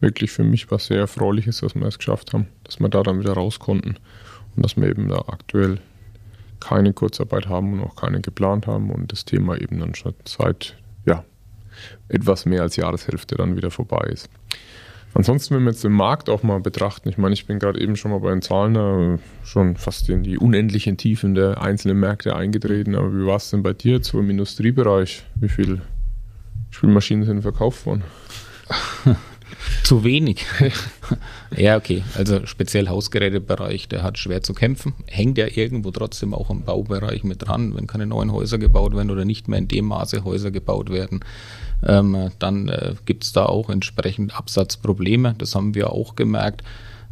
wirklich 0.00 0.30
für 0.30 0.44
mich 0.44 0.70
was 0.70 0.86
sehr 0.86 0.98
Erfreuliches, 0.98 1.60
dass 1.60 1.74
wir 1.74 1.86
es 1.86 1.98
geschafft 1.98 2.32
haben, 2.32 2.46
dass 2.64 2.80
wir 2.80 2.88
da 2.88 3.02
dann 3.02 3.20
wieder 3.20 3.32
raus 3.32 3.58
konnten 3.58 3.96
und 4.56 4.64
dass 4.64 4.76
wir 4.76 4.88
eben 4.88 5.08
da 5.08 5.24
aktuell 5.28 5.80
keine 6.60 6.92
Kurzarbeit 6.92 7.48
haben 7.48 7.74
und 7.74 7.80
auch 7.80 7.96
keine 7.96 8.20
geplant 8.20 8.66
haben 8.66 8.90
und 8.90 9.12
das 9.12 9.24
Thema 9.24 9.60
eben 9.60 9.78
dann 9.78 9.94
schon 9.94 10.14
seit 10.24 10.76
ja, 11.06 11.24
etwas 12.08 12.46
mehr 12.46 12.62
als 12.62 12.76
Jahreshälfte 12.76 13.36
dann 13.36 13.56
wieder 13.56 13.70
vorbei 13.70 14.08
ist. 14.12 14.28
Ansonsten, 15.18 15.56
wenn 15.56 15.64
wir 15.64 15.72
jetzt 15.72 15.82
den 15.82 15.90
Markt 15.90 16.30
auch 16.30 16.44
mal 16.44 16.60
betrachten, 16.60 17.08
ich 17.08 17.18
meine, 17.18 17.34
ich 17.34 17.44
bin 17.44 17.58
gerade 17.58 17.80
eben 17.80 17.96
schon 17.96 18.12
mal 18.12 18.20
bei 18.20 18.30
den 18.30 18.40
Zahlen 18.40 18.74
da 18.74 19.18
schon 19.42 19.76
fast 19.76 20.08
in 20.08 20.22
die 20.22 20.38
unendlichen 20.38 20.96
Tiefen 20.96 21.34
der 21.34 21.60
einzelnen 21.60 21.98
Märkte 21.98 22.36
eingetreten, 22.36 22.94
aber 22.94 23.12
wie 23.12 23.26
war 23.26 23.34
es 23.34 23.50
denn 23.50 23.64
bei 23.64 23.72
dir 23.72 23.94
jetzt 23.94 24.10
so 24.10 24.20
im 24.20 24.30
Industriebereich? 24.30 25.24
Wie 25.34 25.48
viele 25.48 25.80
Spielmaschinen 26.70 27.24
sind 27.24 27.42
verkauft 27.42 27.84
worden? 27.84 28.04
Zu 29.84 30.04
wenig. 30.04 30.44
ja, 31.56 31.76
okay. 31.76 32.02
Also 32.14 32.46
speziell 32.46 32.88
Hausgerätebereich, 32.88 33.88
der 33.88 34.02
hat 34.02 34.18
schwer 34.18 34.42
zu 34.42 34.54
kämpfen. 34.54 34.94
Hängt 35.06 35.38
ja 35.38 35.46
irgendwo 35.46 35.90
trotzdem 35.90 36.34
auch 36.34 36.50
im 36.50 36.62
Baubereich 36.62 37.24
mit 37.24 37.46
dran, 37.46 37.74
wenn 37.74 37.86
keine 37.86 38.06
neuen 38.06 38.32
Häuser 38.32 38.58
gebaut 38.58 38.94
werden 38.94 39.10
oder 39.10 39.24
nicht 39.24 39.48
mehr 39.48 39.58
in 39.58 39.68
dem 39.68 39.86
Maße 39.86 40.24
Häuser 40.24 40.50
gebaut 40.50 40.90
werden. 40.90 41.20
Ähm, 41.86 42.30
dann 42.38 42.68
äh, 42.68 42.94
gibt 43.04 43.24
es 43.24 43.32
da 43.32 43.46
auch 43.46 43.70
entsprechend 43.70 44.36
Absatzprobleme. 44.36 45.34
Das 45.38 45.54
haben 45.54 45.74
wir 45.74 45.92
auch 45.92 46.16
gemerkt. 46.16 46.62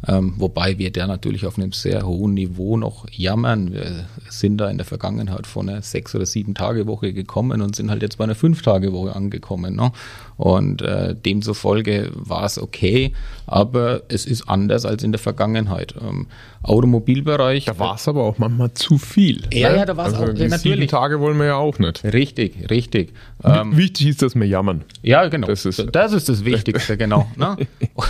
Ähm, 0.05 0.35
wobei 0.37 0.77
wir 0.77 0.91
da 0.91 1.07
natürlich 1.07 1.47
auf 1.47 1.57
einem 1.57 1.71
sehr 1.71 2.05
hohen 2.05 2.35
Niveau 2.35 2.77
noch 2.77 3.07
jammern. 3.11 3.73
Wir 3.73 4.05
sind 4.29 4.57
da 4.59 4.69
in 4.69 4.77
der 4.77 4.85
Vergangenheit 4.85 5.47
von 5.47 5.67
einer 5.67 5.81
sechs 5.81 6.13
oder 6.13 6.27
sieben 6.27 6.53
Tage 6.53 6.85
Woche 6.85 7.13
gekommen 7.13 7.61
und 7.61 7.75
sind 7.75 7.89
halt 7.89 8.03
jetzt 8.03 8.19
bei 8.19 8.23
einer 8.23 8.35
fünf 8.35 8.61
Tage 8.61 8.93
Woche 8.93 9.15
angekommen. 9.15 9.75
Ne? 9.75 9.91
Und 10.37 10.83
äh, 10.83 11.15
demzufolge 11.15 12.11
war 12.13 12.43
es 12.43 12.61
okay, 12.61 13.13
aber 13.47 14.03
es 14.07 14.25
ist 14.25 14.47
anders 14.47 14.85
als 14.85 15.03
in 15.03 15.11
der 15.11 15.19
Vergangenheit. 15.19 15.95
Ähm, 15.99 16.27
Automobilbereich. 16.61 17.65
Da 17.65 17.79
war 17.79 17.95
es 17.95 18.07
aber 18.07 18.23
auch 18.23 18.37
manchmal 18.37 18.73
zu 18.73 18.97
viel. 18.97 19.43
Ja, 19.51 19.71
ne? 19.71 19.77
ja, 19.77 19.85
da 19.85 19.97
war 19.97 20.07
es 20.07 20.13
also 20.13 20.31
auch. 20.31 20.35
Die 20.35 20.47
natürlich. 20.47 20.61
sieben 20.61 20.87
Tage 20.87 21.19
wollen 21.19 21.37
wir 21.37 21.45
ja 21.47 21.55
auch 21.55 21.79
nicht. 21.79 22.03
Richtig, 22.03 22.69
richtig. 22.69 23.13
Ähm, 23.43 23.75
Wichtig 23.77 24.09
ist, 24.09 24.21
dass 24.21 24.35
wir 24.35 24.45
jammern. 24.45 24.83
Ja, 25.01 25.27
genau. 25.27 25.47
Das 25.47 25.65
ist 25.65 25.87
das, 25.91 26.13
ist 26.13 26.29
das 26.29 26.45
Wichtigste, 26.45 26.97
genau. 26.97 27.27
Ne? 27.35 27.57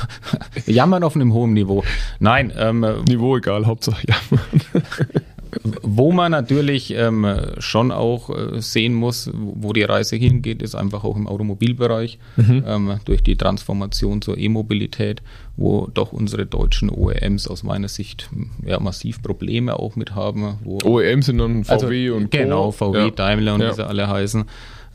jammern 0.65 1.03
auf 1.03 1.15
einem 1.15 1.34
hohen 1.34 1.53
Niveau. 1.53 1.84
Nein. 2.19 2.51
Ähm, 2.57 2.86
Niveau 3.07 3.38
egal, 3.38 3.65
Hauptsache 3.65 4.05
jammern. 4.07 4.46
Wo 5.82 6.12
man 6.12 6.32
natürlich 6.32 6.94
ähm, 6.94 7.28
schon 7.60 7.92
auch 7.92 8.30
äh, 8.30 8.62
sehen 8.62 8.94
muss, 8.94 9.30
wo 9.34 9.74
die 9.74 9.84
Reise 9.84 10.16
hingeht, 10.16 10.62
ist 10.62 10.76
einfach 10.76 11.04
auch 11.04 11.16
im 11.16 11.28
Automobilbereich 11.28 12.20
mhm. 12.36 12.64
ähm, 12.66 13.00
durch 13.06 13.24
die 13.24 13.36
Transformation 13.36 14.22
zur 14.22 14.38
E-Mobilität, 14.38 15.22
wo 15.56 15.88
doch 15.94 16.14
unsere 16.14 16.46
deutschen 16.46 16.90
OEMs 16.90 17.48
aus 17.48 17.64
meiner 17.64 17.88
Sicht 17.88 18.30
ja, 18.66 18.80
massiv 18.80 19.22
Probleme 19.22 19.78
auch 19.78 19.96
mit 19.96 20.16
haben. 20.16 20.58
OEMs 20.66 21.28
sind 21.28 21.38
dann 21.40 21.64
VW 21.64 21.74
also, 21.74 22.16
und 22.16 22.32
Genau, 22.32 22.72
VW, 22.72 22.98
ja. 22.98 23.10
Daimler 23.10 23.56
und 23.56 23.62
ja. 23.62 23.72
wie 23.72 23.76
sie 23.76 23.88
alle 23.88 24.08
heißen. 24.08 24.46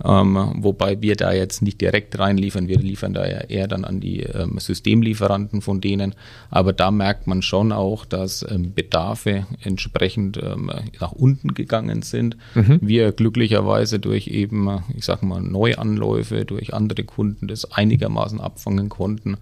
Ähm, 0.05 0.55
wobei 0.59 1.01
wir 1.01 1.17
da 1.17 1.33
jetzt 1.33 1.63
nicht 1.63 1.81
direkt 1.81 2.19
reinliefern, 2.19 2.69
wir 2.69 2.79
liefern 2.79 3.15
da 3.15 3.27
ja 3.27 3.39
eher 3.39 3.69
dann 3.69 3.85
an 3.85 4.01
die 4.01 4.21
ähm, 4.21 4.59
Systemlieferanten 4.59 5.63
von 5.63 5.81
denen. 5.81 6.15
Aber 6.51 6.73
da 6.73 6.91
merkt 6.91 7.27
man 7.27 7.43
schon 7.43 7.73
auch, 7.73 8.05
dass 8.05 8.45
ähm, 8.51 8.75
Bedarfe 8.75 9.47
entsprechend 9.63 10.39
ähm, 10.43 10.71
nach 11.01 11.13
unten 11.13 11.55
gegangen 11.55 12.03
sind. 12.03 12.37
Mhm. 12.55 12.79
Wir 12.81 13.13
glücklicherweise 13.13 13.99
durch 13.99 14.29
eben, 14.29 14.83
ich 14.97 15.05
sage 15.05 15.27
mal, 15.27 15.41
Neuanläufe, 15.41 16.45
durch 16.45 16.75
andere 16.75 17.05
Kunden 17.05 17.49
das 17.49 17.71
einigermaßen 17.71 18.41
abfangen 18.41 18.89
konnten. 18.89 19.37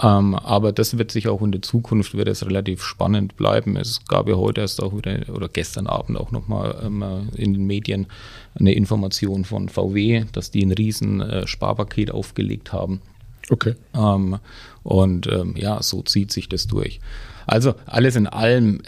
Ähm, 0.00 0.34
aber 0.34 0.72
das 0.72 0.96
wird 0.96 1.10
sich 1.10 1.28
auch 1.28 1.42
in 1.42 1.52
der 1.52 1.60
Zukunft 1.60 2.14
wird 2.14 2.28
es 2.28 2.46
relativ 2.46 2.82
spannend 2.82 3.36
bleiben. 3.36 3.76
Es 3.76 4.04
gab 4.06 4.28
ja 4.28 4.36
heute 4.36 4.62
erst 4.62 4.82
auch 4.82 4.96
wieder 4.96 5.28
oder 5.34 5.48
gestern 5.48 5.86
Abend 5.86 6.16
auch 6.18 6.30
nochmal 6.30 6.80
ähm, 6.82 7.28
in 7.34 7.52
den 7.52 7.66
Medien 7.66 8.06
eine 8.54 8.72
Information 8.72 9.44
von 9.44 9.68
VW, 9.68 10.24
dass 10.32 10.50
die 10.50 10.64
ein 10.64 10.72
riesen 10.72 11.20
äh, 11.20 11.46
Sparpaket 11.46 12.10
aufgelegt 12.10 12.72
haben. 12.72 13.02
Okay. 13.50 13.74
Ähm, 13.94 14.38
und 14.82 15.26
ähm, 15.26 15.54
ja, 15.56 15.82
so 15.82 16.02
zieht 16.02 16.32
sich 16.32 16.48
das 16.48 16.66
durch. 16.66 17.00
Also 17.46 17.74
alles 17.84 18.16
in 18.16 18.26
allem, 18.26 18.80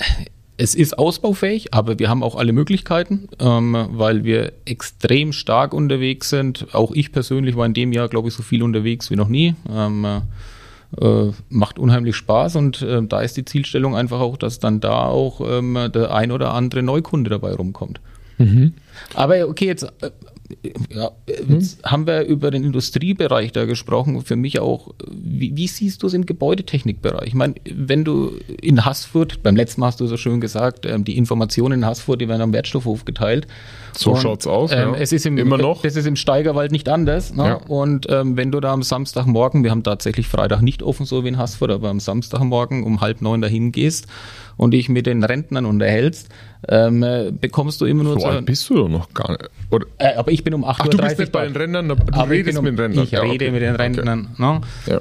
es 0.57 0.75
ist 0.75 0.99
ausbaufähig, 0.99 1.75
aber 1.75 1.99
wir 1.99 2.09
haben 2.09 2.23
auch 2.23 2.37
alle 2.37 2.53
Möglichkeiten, 2.53 3.29
ähm, 3.41 3.89
weil 3.91 4.25
wir 4.25 4.53
extrem 4.65 5.35
stark 5.35 5.75
unterwegs 5.75 6.31
sind. 6.31 6.75
Auch 6.75 6.93
ich 6.93 7.13
persönlich 7.13 7.57
war 7.57 7.67
in 7.67 7.75
dem 7.75 7.93
Jahr, 7.93 8.09
glaube 8.09 8.29
ich, 8.29 8.35
so 8.35 8.43
viel 8.43 8.63
unterwegs 8.63 9.11
wie 9.11 9.17
noch 9.17 9.29
nie. 9.29 9.55
Ähm, 9.71 10.23
äh, 11.01 11.31
macht 11.49 11.79
unheimlich 11.79 12.17
Spaß 12.17 12.57
und 12.57 12.83
äh, 12.83 13.03
da 13.07 13.21
ist 13.21 13.37
die 13.37 13.45
Zielstellung 13.45 13.97
einfach 13.97 14.21
auch, 14.21 14.37
dass 14.37 14.59
dann 14.59 14.81
da 14.81 15.07
auch 15.07 15.41
ähm, 15.41 15.91
der 15.95 16.15
ein 16.15 16.33
oder 16.33 16.53
andere 16.53 16.83
Neukunde 16.83 17.31
dabei 17.31 17.55
rumkommt. 17.55 18.01
Mhm. 18.39 18.75
Aber 19.15 19.49
okay, 19.49 19.67
jetzt 19.67 19.85
äh, 20.01 20.11
ja, 20.91 21.11
jetzt 21.27 21.83
hm. 21.83 21.91
haben 21.91 22.07
wir 22.07 22.23
über 22.23 22.51
den 22.51 22.65
Industriebereich 22.65 23.53
da 23.53 23.65
gesprochen. 23.65 24.23
Für 24.23 24.37
mich 24.37 24.59
auch, 24.61 24.95
wie, 25.11 25.57
wie 25.57 25.67
siehst 25.67 26.03
du 26.03 26.07
es 26.07 26.15
im 26.15 26.27
Gebäudetechnikbereich? 26.27 27.29
Ich 27.29 27.35
meine, 27.35 27.55
wenn 27.65 28.05
du 28.05 28.33
in 28.61 28.85
Haßfurt, 28.85 29.43
beim 29.43 29.57
letzten 29.57 29.81
Mal 29.81 29.89
hast 29.89 30.01
du 30.01 30.07
so 30.07 30.17
schön 30.17 30.41
gesagt, 30.41 30.85
ähm, 30.87 31.05
die 31.05 31.17
Informationen 31.17 31.81
in 31.81 31.87
Haßfurt, 31.87 32.21
die 32.21 32.29
werden 32.29 32.43
am 32.43 32.53
Wertstoffhof 32.53 33.05
geteilt. 33.05 33.47
So 33.97 34.13
und, 34.13 34.21
schaut's 34.21 34.47
aus. 34.47 34.71
Ähm, 34.73 34.93
ja. 34.93 34.95
Es 34.97 35.13
ist 35.13 35.25
im, 35.25 35.39
immer 35.39 35.57
noch. 35.57 35.83
Das 35.83 35.97
ist 35.97 36.07
im 36.07 36.17
Steigerwald 36.17 36.73
nicht 36.73 36.89
anders. 36.89 37.35
Ne? 37.35 37.45
Ja. 37.45 37.55
Und 37.55 38.07
ähm, 38.11 38.37
wenn 38.37 38.53
du 38.53 38.61
da 38.61 38.73
am 38.73 38.83
Samstagmorgen, 38.83 39.65
wir 39.65 39.71
haben 39.71 39.83
tatsächlich 39.83 40.29
Freitag 40.29 40.61
nicht 40.61 40.83
offen, 40.83 41.07
so 41.07 41.25
wie 41.25 41.29
in 41.29 41.39
Haßfurt, 41.39 41.71
aber 41.71 41.89
am 41.89 42.01
Samstagmorgen 42.01 42.85
um 42.85 43.01
halb 43.01 43.23
neun 43.23 43.41
dahin 43.41 43.73
gehst 43.73 44.07
und 44.57 44.73
dich 44.73 44.89
mit 44.89 45.07
den 45.07 45.25
Rentnern 45.25 45.65
unterhältst, 45.65 46.29
ähm, 46.69 47.03
äh, 47.03 47.31
bekommst 47.33 47.81
du 47.81 47.87
immer 47.87 48.05
nur 48.05 48.21
so. 48.21 48.27
alt 48.27 48.47
bist 48.47 48.69
du 48.71 48.75
doch 48.75 48.89
noch 48.89 49.13
gar 49.13 49.33
nicht. 49.33 49.51
Äh, 49.99 50.15
aber 50.15 50.33
ich 50.33 50.45
bin 50.45 50.55
um 50.55 50.65
8.30 50.65 50.85
Uhr. 50.85 50.91
du 50.91 50.99
bist 50.99 51.19
nicht 51.19 51.33
bei 51.33 51.45
den 51.45 51.57
Rentnern, 51.57 51.89
du 51.89 51.95
redest 52.29 52.59
um, 52.59 52.65
mit 52.65 52.75
den 52.75 52.81
Rentnern. 52.81 53.05
Ich 53.05 53.11
ja, 53.11 53.21
rede 53.21 53.35
okay. 53.35 53.51
mit 53.51 53.63
den 53.63 53.77
Rentnern. 53.77 54.29
Okay. 54.33 54.43
Ne? 54.43 54.61
Ja. 54.87 55.01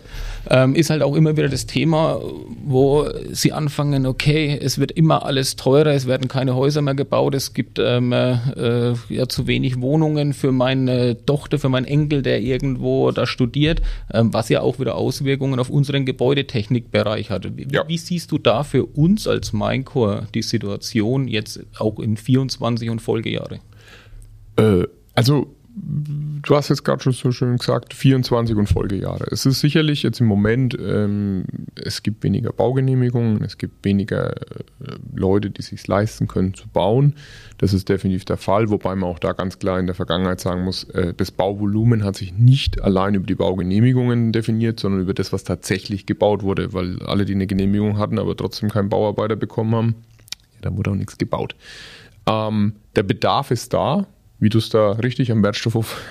Ähm, 0.50 0.76
ist 0.76 0.90
halt 0.90 1.02
auch 1.02 1.16
immer 1.16 1.38
wieder 1.38 1.48
das 1.48 1.66
Thema, 1.66 2.20
wo 2.66 3.08
sie 3.32 3.54
anfangen, 3.54 4.06
okay, 4.06 4.60
es 4.62 4.78
wird 4.78 4.92
immer 4.92 5.26
alles 5.26 5.56
teurer, 5.56 5.92
es 5.92 6.06
werden 6.08 6.28
keine 6.28 6.56
Häuser 6.56 6.82
mehr 6.82 6.96
gebaut, 6.96 7.34
es 7.34 7.54
gibt 7.54 7.80
ähm, 7.80 8.12
äh, 8.12 8.94
ja 9.10 9.28
zu 9.28 9.48
wenig 9.48 9.80
Wohnungen 9.80 10.34
für 10.34 10.52
meine 10.52 11.26
Tochter, 11.26 11.60
für 11.60 11.70
meinen 11.70 11.86
Enkel, 11.86 12.22
der 12.22 12.42
irgendwo 12.42 13.12
da 13.12 13.26
studiert, 13.26 13.82
ähm, 14.14 14.34
was 14.34 14.50
ja 14.50 14.62
auch 14.62 14.80
wieder 14.80 14.96
Auswirkungen 14.96 15.60
auf 15.60 15.70
unseren 15.70 16.06
Gebäudetechnikbereich 16.06 17.30
hat. 17.30 17.58
Wie, 17.58 17.68
ja. 17.72 17.88
wie 17.88 17.98
siehst 17.98 18.32
du 18.32 18.38
da 18.38 18.64
für 18.64 18.86
uns 18.86 19.28
als 19.28 19.54
Minecore 19.54 20.28
die 20.34 20.42
Situation 20.42 21.28
jetzt 21.28 21.62
auch 21.80 22.00
in 22.00 22.18
24 22.18 22.90
und 22.90 23.02
Folgejahre? 23.02 23.60
Äh, 24.58 24.84
also 25.14 25.56
du 25.76 26.56
hast 26.56 26.70
jetzt 26.70 26.84
gerade 26.84 27.02
schon 27.02 27.14
so 27.14 27.32
schön 27.32 27.58
gesagt, 27.58 27.94
24 27.94 28.56
und 28.56 28.68
Folgejahre. 28.68 29.26
Es 29.32 29.46
ist 29.46 29.60
sicherlich 29.60 30.04
jetzt 30.04 30.20
im 30.20 30.28
Moment, 30.28 30.78
ähm, 30.80 31.46
es 31.76 32.04
gibt 32.04 32.24
weniger 32.24 32.52
Baugenehmigungen, 32.52 33.44
es 33.44 33.58
gibt 33.58 33.84
weniger 33.84 34.36
äh, 34.36 34.66
Leute, 35.16 35.50
die 35.50 35.62
sich 35.62 35.88
leisten 35.88 36.28
können 36.28 36.54
zu 36.54 36.68
bauen. 36.68 37.16
Das 37.58 37.74
ist 37.74 37.90
definitiv 37.90 38.26
der 38.26 38.38
Fall, 38.38 38.70
wobei 38.70 38.94
man 38.96 39.10
auch 39.10 39.20
da 39.20 39.34
ganz 39.34 39.58
klar 39.58 39.80
in 39.80 39.88
der 39.88 39.96
Vergangenheit 39.96 40.40
sagen 40.40 40.64
muss, 40.64 40.84
äh, 40.86 41.14
das 41.16 41.32
Bauvolumen 41.32 42.04
hat 42.04 42.18
sich 42.18 42.34
nicht 42.34 42.82
allein 42.82 43.16
über 43.16 43.26
die 43.26 43.36
Baugenehmigungen 43.36 44.32
definiert, 44.32 44.80
sondern 44.80 45.02
über 45.02 45.14
das, 45.14 45.34
was 45.34 45.44
tatsächlich 45.44 46.06
gebaut 46.06 46.44
wurde, 46.44 46.74
weil 46.74 47.02
alle, 47.04 47.26
die 47.26 47.34
eine 47.34 47.48
Genehmigung 47.48 47.98
hatten, 47.98 48.20
aber 48.20 48.38
trotzdem 48.38 48.70
keinen 48.70 48.90
Bauarbeiter 48.90 49.36
bekommen 49.36 49.76
haben, 49.76 49.96
ja, 50.56 50.70
da 50.70 50.78
wurde 50.78 50.92
auch 50.92 50.96
nichts 50.96 51.18
gebaut. 51.18 51.56
Ähm, 52.28 52.74
der 52.96 53.04
Bedarf 53.04 53.52
ist 53.52 53.74
da, 53.74 54.08
wie 54.44 54.50
du 54.50 54.58
es 54.58 54.70
da 54.70 54.92
richtig 54.92 55.32
am 55.32 55.42
Wertstoffhof 55.42 56.02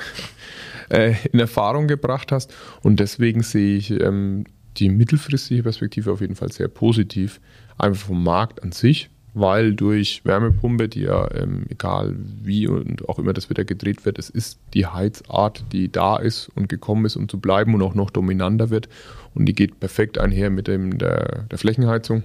äh, 0.89 1.15
in 1.31 1.39
Erfahrung 1.39 1.87
gebracht 1.87 2.33
hast. 2.33 2.53
Und 2.83 2.99
deswegen 2.99 3.43
sehe 3.43 3.77
ich 3.77 3.91
ähm, 3.91 4.45
die 4.79 4.89
mittelfristige 4.89 5.63
Perspektive 5.63 6.11
auf 6.13 6.21
jeden 6.21 6.35
Fall 6.35 6.51
sehr 6.51 6.69
positiv. 6.69 7.41
Einfach 7.79 8.07
vom 8.07 8.25
Markt 8.25 8.63
an 8.63 8.73
sich, 8.73 9.11
weil 9.35 9.75
durch 9.75 10.23
Wärmepumpe, 10.25 10.89
die 10.89 11.03
ja, 11.03 11.31
ähm, 11.35 11.67
egal 11.69 12.17
wie 12.43 12.69
und 12.69 13.09
auch 13.09 13.19
immer 13.19 13.35
das 13.35 13.51
wieder 13.51 13.65
gedreht 13.65 14.05
wird, 14.07 14.19
es 14.19 14.31
ist 14.31 14.59
die 14.73 14.87
Heizart, 14.87 15.65
die 15.73 15.93
da 15.93 16.17
ist 16.17 16.51
und 16.55 16.69
gekommen 16.69 17.05
ist, 17.05 17.17
um 17.17 17.29
zu 17.29 17.39
bleiben 17.39 17.75
und 17.75 17.83
auch 17.83 17.95
noch 17.95 18.11
dominanter 18.11 18.71
wird. 18.71 18.89
Und 19.35 19.47
die 19.47 19.55
geht 19.55 19.79
perfekt 19.79 20.19
einher 20.19 20.51
mit 20.51 20.69
dem, 20.69 20.99
der, 20.99 21.45
der 21.51 21.59
Flächenheizung, 21.59 22.23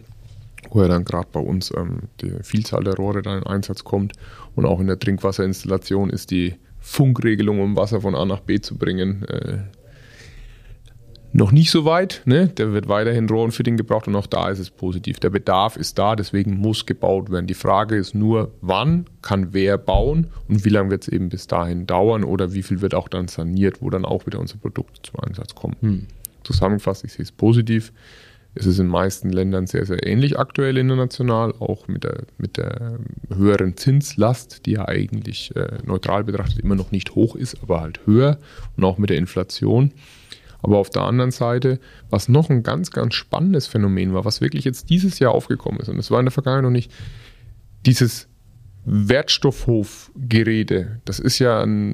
wo 0.71 0.81
ja 0.81 0.87
dann 0.87 1.05
gerade 1.05 1.27
bei 1.31 1.39
uns 1.39 1.71
ähm, 1.75 2.03
die 2.21 2.31
Vielzahl 2.43 2.83
der 2.83 2.95
Rohre 2.95 3.21
dann 3.21 3.39
in 3.39 3.47
Einsatz 3.47 3.83
kommt. 3.83 4.13
Und 4.55 4.65
auch 4.65 4.79
in 4.79 4.87
der 4.87 4.99
Trinkwasserinstallation 4.99 6.09
ist 6.09 6.31
die 6.31 6.55
Funkregelung, 6.79 7.59
um 7.59 7.75
Wasser 7.75 8.01
von 8.01 8.15
A 8.15 8.25
nach 8.25 8.39
B 8.41 8.59
zu 8.59 8.77
bringen, 8.77 9.23
äh, 9.23 9.57
noch 11.33 11.51
nicht 11.51 11.71
so 11.71 11.85
weit. 11.85 12.21
Ne? 12.25 12.47
Der 12.47 12.73
wird 12.73 12.87
weiterhin 12.87 13.29
Rohrenfitting 13.29 13.77
gebraucht 13.77 14.07
und 14.07 14.15
auch 14.15 14.27
da 14.27 14.49
ist 14.49 14.59
es 14.59 14.69
positiv. 14.69 15.19
Der 15.19 15.29
Bedarf 15.29 15.75
ist 15.75 15.99
da, 15.99 16.15
deswegen 16.15 16.57
muss 16.57 16.85
gebaut 16.85 17.29
werden. 17.29 17.47
Die 17.47 17.53
Frage 17.53 17.95
ist 17.95 18.15
nur, 18.15 18.51
wann 18.61 19.05
kann 19.21 19.53
wer 19.53 19.77
bauen 19.77 20.27
und 20.47 20.65
wie 20.65 20.69
lange 20.69 20.89
wird 20.89 21.03
es 21.03 21.09
eben 21.09 21.29
bis 21.29 21.47
dahin 21.47 21.85
dauern 21.85 22.23
oder 22.23 22.53
wie 22.53 22.63
viel 22.63 22.81
wird 22.81 22.95
auch 22.95 23.07
dann 23.07 23.27
saniert, 23.27 23.81
wo 23.81 23.89
dann 23.89 24.05
auch 24.05 24.25
wieder 24.25 24.39
unsere 24.39 24.59
Produkte 24.59 25.01
zum 25.03 25.19
Einsatz 25.19 25.53
kommen. 25.53 25.75
Hm. 25.81 26.07
Zusammengefasst, 26.43 27.03
ich 27.03 27.13
sehe 27.13 27.23
es 27.23 27.31
positiv. 27.31 27.91
Es 28.59 28.65
ist 28.65 28.79
in 28.79 28.85
den 28.85 28.91
meisten 28.91 29.29
Ländern 29.29 29.67
sehr, 29.67 29.85
sehr 29.85 30.05
ähnlich 30.05 30.39
aktuell 30.39 30.77
international, 30.77 31.53
auch 31.59 31.87
mit 31.87 32.03
der, 32.03 32.23
mit 32.37 32.57
der 32.57 32.97
höheren 33.33 33.77
Zinslast, 33.77 34.65
die 34.65 34.71
ja 34.71 34.87
eigentlich 34.87 35.55
äh, 35.55 35.77
neutral 35.85 36.23
betrachtet 36.23 36.57
immer 36.59 36.75
noch 36.75 36.91
nicht 36.91 37.13
hoch 37.15 37.35
ist, 37.35 37.61
aber 37.61 37.81
halt 37.81 37.99
höher 38.05 38.39
und 38.75 38.83
auch 38.83 38.97
mit 38.97 39.11
der 39.11 39.17
Inflation. 39.17 39.91
Aber 40.61 40.77
auf 40.77 40.89
der 40.89 41.03
anderen 41.03 41.31
Seite, 41.31 41.79
was 42.09 42.27
noch 42.29 42.49
ein 42.49 42.63
ganz, 42.63 42.89
ganz 42.91 43.13
spannendes 43.13 43.67
Phänomen 43.67 44.13
war, 44.13 44.23
was 44.25 44.41
wirklich 44.41 44.65
jetzt 44.65 44.89
dieses 44.89 45.19
Jahr 45.19 45.33
aufgekommen 45.33 45.79
ist, 45.79 45.87
und 45.89 45.99
es 45.99 46.09
war 46.09 46.19
in 46.19 46.25
der 46.25 46.31
Vergangenheit 46.31 46.63
noch 46.63 46.71
nicht, 46.71 46.91
dieses 47.85 48.27
Wertstoffhofgerede, 48.85 50.99
das 51.05 51.19
ist 51.19 51.37
ja 51.39 51.61
ein, 51.61 51.93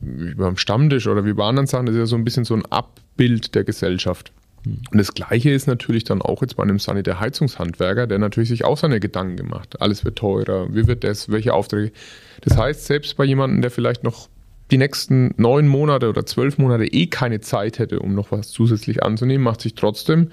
wie 0.00 0.34
beim 0.34 0.58
Stammtisch 0.58 1.06
oder 1.06 1.24
wie 1.24 1.32
bei 1.32 1.44
anderen 1.44 1.66
Sachen, 1.66 1.86
das 1.86 1.94
ist 1.94 2.00
ja 2.00 2.06
so 2.06 2.16
ein 2.16 2.24
bisschen 2.24 2.44
so 2.44 2.54
ein 2.54 2.66
Abbild 2.66 3.54
der 3.54 3.64
Gesellschaft. 3.64 4.32
Und 4.66 4.98
das 4.98 5.12
Gleiche 5.12 5.50
ist 5.50 5.66
natürlich 5.66 6.04
dann 6.04 6.22
auch 6.22 6.40
jetzt 6.40 6.56
bei 6.56 6.62
einem 6.62 6.78
Sanitär-Heizungshandwerker, 6.78 8.06
der 8.06 8.18
natürlich 8.18 8.48
sich 8.48 8.64
auch 8.64 8.78
seine 8.78 9.00
Gedanken 9.00 9.36
gemacht. 9.36 9.80
Alles 9.80 10.04
wird 10.04 10.16
teurer, 10.16 10.74
wie 10.74 10.86
wird 10.86 11.04
das, 11.04 11.28
welche 11.28 11.52
Aufträge. 11.52 11.92
Das 12.40 12.56
heißt, 12.56 12.86
selbst 12.86 13.16
bei 13.16 13.24
jemandem, 13.24 13.62
der 13.62 13.70
vielleicht 13.70 14.04
noch 14.04 14.28
die 14.70 14.78
nächsten 14.78 15.34
neun 15.36 15.68
Monate 15.68 16.08
oder 16.08 16.24
zwölf 16.24 16.56
Monate 16.58 16.86
eh 16.86 17.06
keine 17.06 17.40
Zeit 17.40 17.78
hätte, 17.78 18.00
um 18.00 18.14
noch 18.14 18.32
was 18.32 18.50
zusätzlich 18.50 19.02
anzunehmen, 19.02 19.44
macht 19.44 19.60
sich 19.60 19.74
trotzdem 19.74 20.30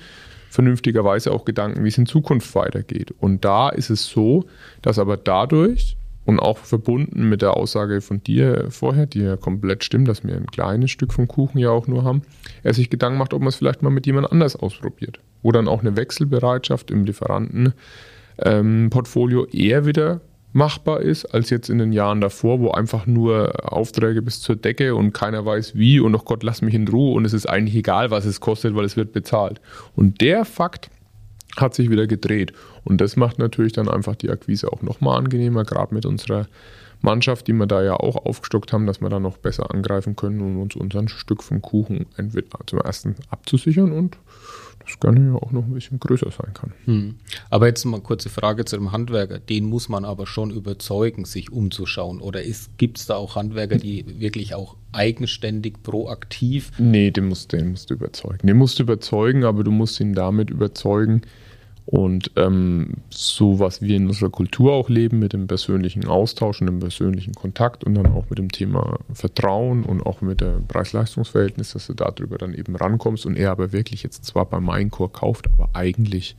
vernünftigerweise 0.49 1.31
auch 1.31 1.45
Gedanken, 1.45 1.83
wie 1.83 1.89
es 1.89 1.97
in 1.97 2.05
Zukunft 2.05 2.53
weitergeht. 2.55 3.13
Und 3.19 3.43
da 3.45 3.69
ist 3.69 3.89
es 3.89 4.07
so, 4.07 4.45
dass 4.81 4.99
aber 4.99 5.17
dadurch 5.17 5.97
und 6.25 6.39
auch 6.39 6.59
verbunden 6.59 7.27
mit 7.29 7.41
der 7.41 7.57
Aussage 7.57 7.99
von 8.01 8.23
dir 8.23 8.67
vorher, 8.69 9.07
die 9.07 9.21
ja 9.21 9.37
komplett 9.37 9.83
stimmt, 9.83 10.07
dass 10.07 10.23
wir 10.23 10.35
ein 10.35 10.45
kleines 10.47 10.91
Stück 10.91 11.13
vom 11.13 11.27
Kuchen 11.27 11.57
ja 11.57 11.71
auch 11.71 11.87
nur 11.87 12.03
haben, 12.03 12.21
er 12.63 12.73
sich 12.73 12.89
Gedanken 12.89 13.17
macht, 13.17 13.33
ob 13.33 13.41
man 13.41 13.49
es 13.49 13.55
vielleicht 13.55 13.81
mal 13.81 13.89
mit 13.89 14.05
jemand 14.05 14.31
anders 14.31 14.55
ausprobiert. 14.55 15.19
Wo 15.41 15.51
dann 15.51 15.67
auch 15.67 15.81
eine 15.81 15.97
Wechselbereitschaft 15.97 16.91
im 16.91 17.05
Lieferantenportfolio 17.05 19.45
ähm, 19.45 19.49
eher 19.51 19.87
wieder 19.87 20.21
machbar 20.53 21.01
ist, 21.01 21.25
als 21.25 21.49
jetzt 21.49 21.69
in 21.69 21.77
den 21.77 21.93
Jahren 21.93 22.21
davor, 22.21 22.59
wo 22.59 22.71
einfach 22.71 23.07
nur 23.07 23.71
Aufträge 23.71 24.21
bis 24.21 24.41
zur 24.41 24.55
Decke 24.55 24.95
und 24.95 25.13
keiner 25.13 25.45
weiß 25.45 25.75
wie 25.75 25.99
und 25.99 26.13
oh 26.13 26.21
Gott, 26.23 26.43
lass 26.43 26.61
mich 26.61 26.73
in 26.73 26.87
Ruhe 26.87 27.15
und 27.15 27.25
es 27.25 27.33
ist 27.33 27.47
eigentlich 27.47 27.75
egal, 27.75 28.11
was 28.11 28.25
es 28.25 28.41
kostet, 28.41 28.75
weil 28.75 28.85
es 28.85 28.97
wird 28.97 29.13
bezahlt. 29.13 29.61
Und 29.95 30.21
der 30.21 30.45
Fakt 30.45 30.89
hat 31.57 31.73
sich 31.73 31.89
wieder 31.89 32.07
gedreht. 32.07 32.53
Und 32.83 33.01
das 33.01 33.15
macht 33.15 33.39
natürlich 33.39 33.73
dann 33.73 33.89
einfach 33.89 34.15
die 34.15 34.29
Akquise 34.29 34.71
auch 34.71 34.81
nochmal 34.81 35.17
angenehmer, 35.17 35.63
gerade 35.63 35.93
mit 35.93 36.05
unserer 36.05 36.47
Mannschaft, 37.01 37.47
die 37.47 37.53
wir 37.53 37.65
da 37.65 37.83
ja 37.83 37.95
auch 37.95 38.25
aufgestockt 38.25 38.73
haben, 38.73 38.85
dass 38.85 39.01
wir 39.01 39.09
da 39.09 39.19
noch 39.19 39.37
besser 39.37 39.73
angreifen 39.73 40.15
können 40.15 40.41
und 40.41 40.61
uns 40.61 40.75
unser 40.75 41.07
Stück 41.09 41.43
vom 41.43 41.61
Kuchen 41.61 42.05
entweder 42.15 42.47
zum 42.67 42.79
ersten 42.79 43.15
abzusichern 43.29 43.91
und 43.91 44.17
das 44.85 44.99
gerne 44.99 45.27
ja 45.27 45.35
auch 45.35 45.51
noch 45.51 45.63
ein 45.65 45.73
bisschen 45.73 45.99
größer 45.99 46.31
sein 46.31 46.53
kann. 46.53 46.73
Hm. 46.85 47.15
Aber 47.49 47.67
jetzt 47.67 47.85
mal 47.85 48.01
kurze 48.01 48.29
Frage 48.29 48.65
zu 48.65 48.77
dem 48.77 48.91
Handwerker. 48.91 49.39
Den 49.39 49.65
muss 49.65 49.89
man 49.89 50.05
aber 50.05 50.25
schon 50.25 50.51
überzeugen, 50.51 51.25
sich 51.25 51.51
umzuschauen. 51.51 52.19
Oder 52.19 52.41
gibt 52.77 52.97
es 52.97 53.05
da 53.05 53.15
auch 53.15 53.35
Handwerker, 53.35 53.77
die 53.77 54.05
wirklich 54.19 54.55
auch 54.55 54.75
eigenständig, 54.91 55.83
proaktiv? 55.83 56.71
Nee, 56.77 57.11
den 57.11 57.27
musst, 57.27 57.51
den 57.51 57.71
musst 57.71 57.89
du 57.89 57.93
überzeugen. 57.93 58.47
Den 58.47 58.57
musst 58.57 58.79
du 58.79 58.83
überzeugen, 58.83 59.43
aber 59.43 59.63
du 59.63 59.71
musst 59.71 59.99
ihn 59.99 60.13
damit 60.13 60.49
überzeugen, 60.49 61.21
und 61.91 62.31
ähm, 62.37 62.93
so, 63.09 63.59
was 63.59 63.81
wir 63.81 63.97
in 63.97 64.07
unserer 64.07 64.29
Kultur 64.29 64.71
auch 64.71 64.87
leben, 64.87 65.19
mit 65.19 65.33
dem 65.33 65.47
persönlichen 65.47 66.07
Austausch 66.07 66.61
und 66.61 66.67
dem 66.67 66.79
persönlichen 66.79 67.33
Kontakt 67.33 67.83
und 67.83 67.95
dann 67.95 68.05
auch 68.05 68.29
mit 68.29 68.39
dem 68.39 68.49
Thema 68.49 68.97
Vertrauen 69.13 69.83
und 69.83 70.01
auch 70.01 70.21
mit 70.21 70.39
dem 70.39 70.65
Preis-Leistungs-Verhältnis, 70.67 71.73
dass 71.73 71.87
du 71.87 71.93
darüber 71.93 72.37
dann 72.37 72.53
eben 72.53 72.77
rankommst 72.77 73.25
und 73.25 73.35
er 73.35 73.51
aber 73.51 73.73
wirklich 73.73 74.03
jetzt 74.03 74.23
zwar 74.23 74.45
beim 74.45 74.63
Maincore 74.63 75.09
kauft, 75.09 75.49
aber 75.51 75.69
eigentlich, 75.73 76.37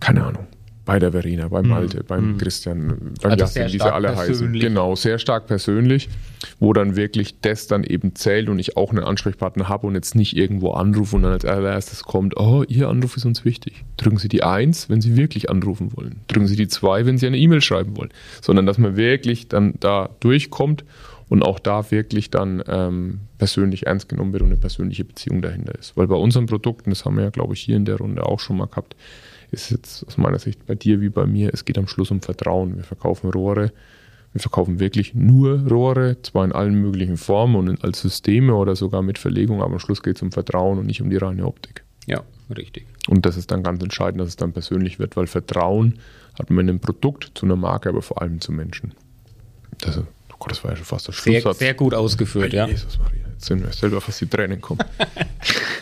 keine 0.00 0.24
Ahnung, 0.24 0.46
bei 0.84 0.98
der 0.98 1.12
Verena, 1.12 1.46
mhm. 1.48 1.68
Malte, 1.68 1.98
mhm. 1.98 2.06
beim 2.06 2.38
Christian, 2.38 3.14
beim 3.20 3.32
also 3.32 3.44
Justin, 3.44 3.66
wie 3.66 3.78
sie 3.78 3.92
alle 3.92 4.16
heißen. 4.16 4.52
Genau, 4.52 4.96
sehr 4.96 5.18
stark 5.18 5.46
persönlich, 5.46 6.08
wo 6.58 6.72
dann 6.72 6.96
wirklich 6.96 7.40
das 7.40 7.66
dann 7.66 7.84
eben 7.84 8.14
zählt 8.14 8.48
und 8.48 8.58
ich 8.58 8.76
auch 8.76 8.90
einen 8.90 9.04
Ansprechpartner 9.04 9.68
habe 9.68 9.86
und 9.86 9.94
jetzt 9.94 10.14
nicht 10.14 10.36
irgendwo 10.36 10.72
anrufe 10.72 11.16
und 11.16 11.22
dann 11.22 11.32
als 11.32 11.44
allererstes 11.44 12.02
kommt, 12.02 12.36
oh, 12.36 12.64
Ihr 12.66 12.88
Anruf 12.88 13.16
ist 13.16 13.24
uns 13.24 13.44
wichtig. 13.44 13.84
Drücken 13.96 14.18
Sie 14.18 14.28
die 14.28 14.42
Eins, 14.42 14.88
wenn 14.88 15.00
Sie 15.00 15.16
wirklich 15.16 15.50
anrufen 15.50 15.96
wollen. 15.96 16.20
Drücken 16.26 16.46
Sie 16.46 16.56
die 16.56 16.68
Zwei, 16.68 17.06
wenn 17.06 17.18
Sie 17.18 17.26
eine 17.26 17.38
E-Mail 17.38 17.60
schreiben 17.60 17.96
wollen. 17.96 18.10
Sondern 18.40 18.66
dass 18.66 18.78
man 18.78 18.96
wirklich 18.96 19.48
dann 19.48 19.74
da 19.78 20.10
durchkommt 20.20 20.84
und 21.28 21.42
auch 21.42 21.58
da 21.58 21.90
wirklich 21.90 22.30
dann 22.30 22.62
ähm, 22.66 23.20
persönlich 23.38 23.86
ernst 23.86 24.08
genommen 24.08 24.32
wird 24.32 24.42
und 24.42 24.48
eine 24.48 24.58
persönliche 24.58 25.04
Beziehung 25.04 25.42
dahinter 25.42 25.74
ist. 25.78 25.96
Weil 25.96 26.06
bei 26.06 26.16
unseren 26.16 26.46
Produkten, 26.46 26.90
das 26.90 27.04
haben 27.04 27.16
wir 27.16 27.24
ja, 27.24 27.30
glaube 27.30 27.54
ich, 27.54 27.60
hier 27.60 27.76
in 27.76 27.84
der 27.84 27.96
Runde 27.96 28.26
auch 28.26 28.40
schon 28.40 28.56
mal 28.58 28.66
gehabt, 28.66 28.96
ist 29.52 29.70
jetzt 29.70 30.06
aus 30.06 30.16
meiner 30.16 30.38
Sicht 30.38 30.66
bei 30.66 30.74
dir 30.74 31.00
wie 31.00 31.10
bei 31.10 31.26
mir, 31.26 31.50
es 31.52 31.64
geht 31.64 31.78
am 31.78 31.86
Schluss 31.86 32.10
um 32.10 32.20
Vertrauen. 32.20 32.76
Wir 32.76 32.84
verkaufen 32.84 33.30
Rohre, 33.30 33.70
wir 34.32 34.40
verkaufen 34.40 34.80
wirklich 34.80 35.14
nur 35.14 35.66
Rohre, 35.68 36.16
zwar 36.22 36.44
in 36.44 36.52
allen 36.52 36.74
möglichen 36.74 37.18
Formen 37.18 37.68
und 37.68 37.84
als 37.84 38.00
Systeme 38.00 38.54
oder 38.54 38.74
sogar 38.74 39.02
mit 39.02 39.18
Verlegung, 39.18 39.62
aber 39.62 39.74
am 39.74 39.78
Schluss 39.78 40.02
geht 40.02 40.16
es 40.16 40.22
um 40.22 40.32
Vertrauen 40.32 40.78
und 40.78 40.86
nicht 40.86 41.02
um 41.02 41.10
die 41.10 41.18
reine 41.18 41.46
Optik. 41.46 41.84
Ja, 42.06 42.22
richtig. 42.56 42.86
Und 43.08 43.26
das 43.26 43.36
ist 43.36 43.50
dann 43.50 43.62
ganz 43.62 43.82
entscheidend, 43.82 44.20
dass 44.20 44.28
es 44.28 44.36
dann 44.36 44.52
persönlich 44.52 44.98
wird, 44.98 45.16
weil 45.16 45.26
Vertrauen 45.26 45.98
hat 46.38 46.48
man 46.48 46.64
in 46.64 46.70
einem 46.70 46.80
Produkt 46.80 47.32
zu 47.34 47.44
einer 47.44 47.56
Marke, 47.56 47.90
aber 47.90 48.00
vor 48.00 48.22
allem 48.22 48.40
zu 48.40 48.52
Menschen. 48.52 48.94
Das, 49.80 49.98
oh 49.98 50.04
Gott, 50.38 50.50
das 50.50 50.64
war 50.64 50.70
ja 50.70 50.76
schon 50.76 50.86
fast 50.86 51.08
der 51.08 51.12
Schlusssatz. 51.12 51.58
Sehr, 51.58 51.66
sehr 51.66 51.74
gut 51.74 51.92
ausgeführt, 51.92 52.54
ja. 52.54 52.66
Jesus 52.66 52.98
Maria, 52.98 53.28
jetzt 53.30 53.44
sind 53.44 53.62
wir 53.62 53.72
selber 53.72 54.00
fast 54.00 54.22
die 54.22 54.26
Tränen 54.26 54.62
kommen. 54.62 54.80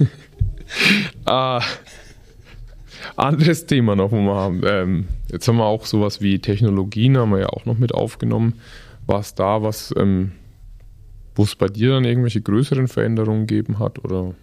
ah, 1.25 1.63
anderes 3.21 3.67
Thema 3.67 3.97
noch, 3.97 4.13
wo 4.13 4.17
wir 4.17 4.35
haben. 4.35 4.63
Ähm, 4.65 5.09
jetzt 5.31 5.47
haben 5.49 5.57
wir 5.57 5.65
auch 5.65 5.87
sowas 5.87 6.21
wie 6.21 6.39
Technologien, 6.39 7.17
haben 7.17 7.31
wir 7.31 7.41
ja 7.41 7.49
auch 7.49 7.65
noch 7.65 7.79
mit 7.79 7.95
aufgenommen. 7.95 8.55
War 9.07 9.21
es 9.21 9.35
da 9.35 9.63
was, 9.63 9.95
ähm, 9.97 10.33
wo 11.35 11.43
es 11.45 11.55
bei 11.55 11.69
dir 11.69 11.91
dann 11.91 12.05
irgendwelche 12.05 12.41
größeren 12.41 12.89
Veränderungen 12.89 13.47
gegeben 13.47 13.79
hat 13.79 14.05
oder 14.05 14.35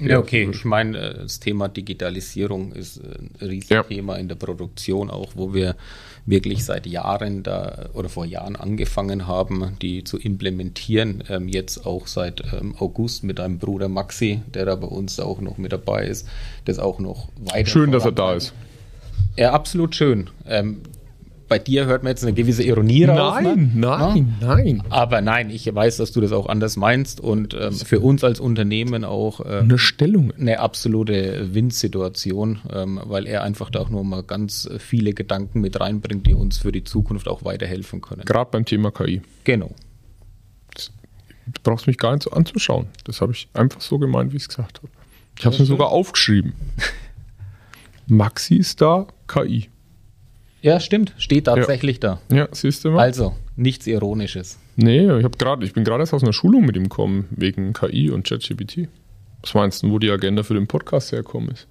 Ja, 0.00 0.18
okay. 0.18 0.48
Ich 0.50 0.64
meine, 0.64 0.98
äh, 0.98 1.14
das 1.22 1.40
Thema 1.40 1.68
Digitalisierung 1.68 2.72
ist 2.72 3.00
ein 3.02 3.30
Riesenthema 3.40 4.14
ja. 4.14 4.20
in 4.20 4.28
der 4.28 4.36
Produktion, 4.36 5.10
auch 5.10 5.32
wo 5.34 5.52
wir 5.52 5.74
wirklich 6.24 6.64
seit 6.64 6.86
Jahren 6.86 7.42
da 7.42 7.88
oder 7.92 8.08
vor 8.08 8.24
Jahren 8.24 8.56
angefangen 8.56 9.26
haben, 9.26 9.76
die 9.82 10.04
zu 10.04 10.18
implementieren. 10.18 11.24
Ähm, 11.28 11.48
jetzt 11.48 11.84
auch 11.84 12.06
seit 12.06 12.42
ähm, 12.52 12.74
August 12.78 13.24
mit 13.24 13.40
einem 13.40 13.58
Bruder 13.58 13.88
Maxi, 13.88 14.40
der 14.54 14.66
da 14.66 14.76
bei 14.76 14.88
uns 14.88 15.18
auch 15.20 15.40
noch 15.40 15.58
mit 15.58 15.72
dabei 15.72 16.06
ist, 16.06 16.28
das 16.64 16.78
auch 16.78 16.98
noch 16.98 17.28
weiter. 17.38 17.68
Schön, 17.68 17.92
dass 17.92 18.04
er 18.04 18.12
da 18.12 18.34
ist. 18.34 18.52
Ja, 19.36 19.52
absolut 19.52 19.94
schön. 19.94 20.30
Ähm, 20.46 20.80
bei 21.48 21.58
dir 21.58 21.86
hört 21.86 22.02
man 22.02 22.10
jetzt 22.10 22.24
eine 22.24 22.32
gewisse 22.32 22.62
Ironie 22.62 23.04
raus. 23.04 23.40
Nein, 23.42 23.72
ne? 23.74 23.80
nein, 23.86 24.36
ja? 24.40 24.56
nein. 24.56 24.82
Aber 24.90 25.20
nein, 25.20 25.50
ich 25.50 25.72
weiß, 25.72 25.96
dass 25.98 26.12
du 26.12 26.20
das 26.20 26.32
auch 26.32 26.46
anders 26.46 26.76
meinst 26.76 27.20
und 27.20 27.54
ähm, 27.54 27.72
für 27.72 28.00
uns 28.00 28.24
als 28.24 28.40
Unternehmen 28.40 29.04
auch 29.04 29.40
äh, 29.40 29.60
eine 29.60 29.78
Stellung, 29.78 30.32
eine 30.32 30.60
absolute 30.60 31.54
Win-Situation, 31.54 32.60
ähm, 32.72 33.00
weil 33.04 33.26
er 33.26 33.42
einfach 33.42 33.70
da 33.70 33.80
auch 33.80 33.90
nur 33.90 34.04
mal 34.04 34.22
ganz 34.22 34.68
viele 34.78 35.12
Gedanken 35.12 35.60
mit 35.60 35.78
reinbringt, 35.80 36.26
die 36.26 36.34
uns 36.34 36.58
für 36.58 36.72
die 36.72 36.84
Zukunft 36.84 37.28
auch 37.28 37.44
weiterhelfen 37.44 38.00
können. 38.00 38.22
Gerade 38.24 38.50
beim 38.50 38.64
Thema 38.64 38.90
KI. 38.90 39.22
Genau. 39.44 39.70
Du 41.46 41.60
brauchst 41.62 41.86
mich 41.86 41.98
gar 41.98 42.12
nicht 42.12 42.24
so 42.24 42.32
anzuschauen. 42.32 42.88
Das 43.04 43.20
habe 43.20 43.32
ich 43.32 43.48
einfach 43.54 43.80
so 43.80 43.98
gemeint, 43.98 44.32
wie 44.32 44.36
ich 44.36 44.42
es 44.42 44.48
gesagt 44.48 44.78
habe. 44.78 44.88
Ich 45.38 45.44
habe 45.44 45.54
es 45.54 45.60
mir 45.60 45.66
sogar 45.66 45.88
aufgeschrieben. 45.90 46.54
Maxi 48.08 48.56
ist 48.56 48.80
da, 48.80 49.06
KI. 49.28 49.68
Ja, 50.66 50.80
stimmt. 50.80 51.14
Steht 51.16 51.44
tatsächlich 51.44 52.00
ja. 52.02 52.18
da. 52.28 52.36
Ja, 52.36 52.48
siehst 52.50 52.84
du 52.84 52.90
mal. 52.90 52.98
Also, 52.98 53.36
nichts 53.54 53.86
Ironisches. 53.86 54.58
Nee, 54.74 55.08
ich, 55.16 55.22
hab 55.22 55.38
grad, 55.38 55.62
ich 55.62 55.72
bin 55.72 55.84
gerade 55.84 56.02
erst 56.02 56.12
aus 56.12 56.24
einer 56.24 56.32
Schulung 56.32 56.66
mit 56.66 56.74
ihm 56.74 56.88
gekommen, 56.88 57.28
wegen 57.30 57.72
KI 57.72 58.10
und 58.10 58.26
ChatGPT. 58.26 58.88
Was 59.42 59.54
meinst 59.54 59.84
du, 59.84 59.92
wo 59.92 60.00
die 60.00 60.10
Agenda 60.10 60.42
für 60.42 60.54
den 60.54 60.66
Podcast 60.66 61.12
herkommen 61.12 61.50
ist? 61.50 61.68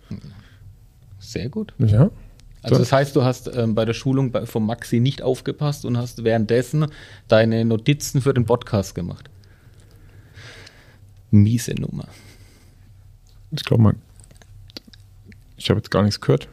Sehr 1.20 1.50
gut. 1.50 1.74
Ja. 1.78 2.10
Also 2.62 2.78
das 2.80 2.94
heißt, 2.94 3.14
du 3.18 3.24
hast 3.26 3.54
ähm, 3.54 3.76
bei 3.76 3.84
der 3.84 3.94
Schulung 3.94 4.32
bei, 4.32 4.46
von 4.46 4.66
Maxi 4.66 5.02
nicht 5.02 5.22
aufgepasst 5.22 5.84
und 5.84 5.98
hast 5.98 6.24
währenddessen 6.24 6.88
deine 7.28 7.66
Notizen 7.66 8.22
für 8.22 8.34
den 8.34 8.46
Podcast 8.46 8.96
gemacht. 8.96 9.30
Miese 11.32 11.76
Nummer. 11.76 12.08
Ich 13.52 13.66
glaube 13.66 13.84
mal, 13.84 13.96
ich 15.58 15.70
habe 15.70 15.80
jetzt 15.80 15.92
gar 15.92 16.02
nichts 16.02 16.22
gehört. 16.22 16.48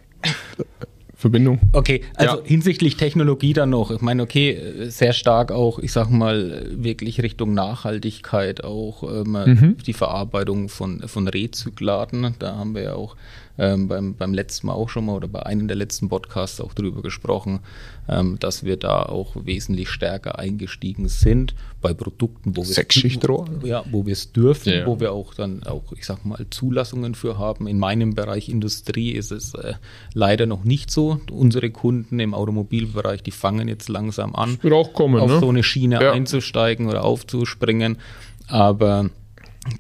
Verbindung. 1.23 1.61
Okay, 1.73 2.03
also 2.17 2.39
Ja. 2.39 2.43
hinsichtlich 2.45 2.97
Technologie 2.97 3.53
dann 3.53 3.71
noch. 3.71 3.91
Ich 3.93 4.01
meine, 4.01 4.23
okay, 4.25 4.59
sehr 4.89 5.13
stark 5.13 5.53
auch, 5.53 5.79
ich 5.79 5.93
sag 5.93 6.11
mal, 6.11 6.67
wirklich 6.77 7.23
Richtung 7.23 7.55
Nachhaltigkeit, 7.55 8.65
auch 8.65 9.03
ähm, 9.05 9.77
die 9.87 9.93
Verarbeitung 9.93 10.69
von, 10.69 11.07
von 11.09 11.29
Rezyklaten. 11.29 12.35
Da 12.41 12.57
haben 12.57 12.75
wir 12.75 12.83
ja 12.83 12.95
auch 12.95 13.17
ähm, 13.59 13.87
beim, 13.87 14.15
beim 14.15 14.33
letzten 14.35 14.67
Mal 14.67 14.73
auch 14.75 14.89
schon 14.89 15.05
mal 15.07 15.15
oder 15.15 15.29
bei 15.29 15.45
einem 15.45 15.69
der 15.69 15.77
letzten 15.77 16.09
Podcasts 16.09 16.61
auch 16.61 16.73
drüber 16.75 17.03
gesprochen, 17.03 17.61
ähm, 18.09 18.39
dass 18.41 18.65
wir 18.65 18.77
da 18.77 19.03
auch 19.03 19.37
wesentlich 19.45 19.91
stärker 19.91 20.39
eingestiegen 20.39 21.07
sind 21.09 21.55
bei 21.83 21.93
Produkten, 21.93 22.57
wo 22.57 22.63
wir 22.63 22.67
Sechsschichtrohr? 22.75 23.47
ja, 23.63 23.85
wo 23.91 24.07
wir 24.07 24.15
es 24.15 24.33
dürfen, 24.33 24.73
Ja. 24.73 24.87
wo 24.87 24.99
wir 25.01 25.13
auch 25.13 25.35
dann 25.35 25.63
auch, 25.65 25.93
ich 25.93 26.07
sag 26.07 26.25
mal, 26.25 26.47
Zulassungen 26.51 27.15
für 27.15 27.39
haben. 27.39 27.67
In 27.69 27.79
meinem 27.79 28.15
Bereich 28.15 28.49
Industrie 28.49 29.13
ist 29.13 29.31
es 29.31 29.55
äh, 29.55 29.75
leider 30.15 30.47
noch 30.47 30.65
nicht 30.65 30.91
so. 30.91 31.12
Unsere 31.31 31.71
Kunden 31.71 32.19
im 32.21 32.35
Automobilbereich, 32.35 33.23
die 33.23 33.31
fangen 33.31 33.69
jetzt 33.69 33.89
langsam 33.89 34.35
an, 34.35 34.59
kommen, 34.93 35.21
auf 35.21 35.31
ne? 35.31 35.41
so 35.41 35.49
eine 35.49 35.63
Schiene 35.63 36.01
Ja. 36.03 36.13
einzusteigen 36.13 36.89
oder 36.89 37.05
aufzuspringen. 37.05 37.99
Aber 38.49 39.11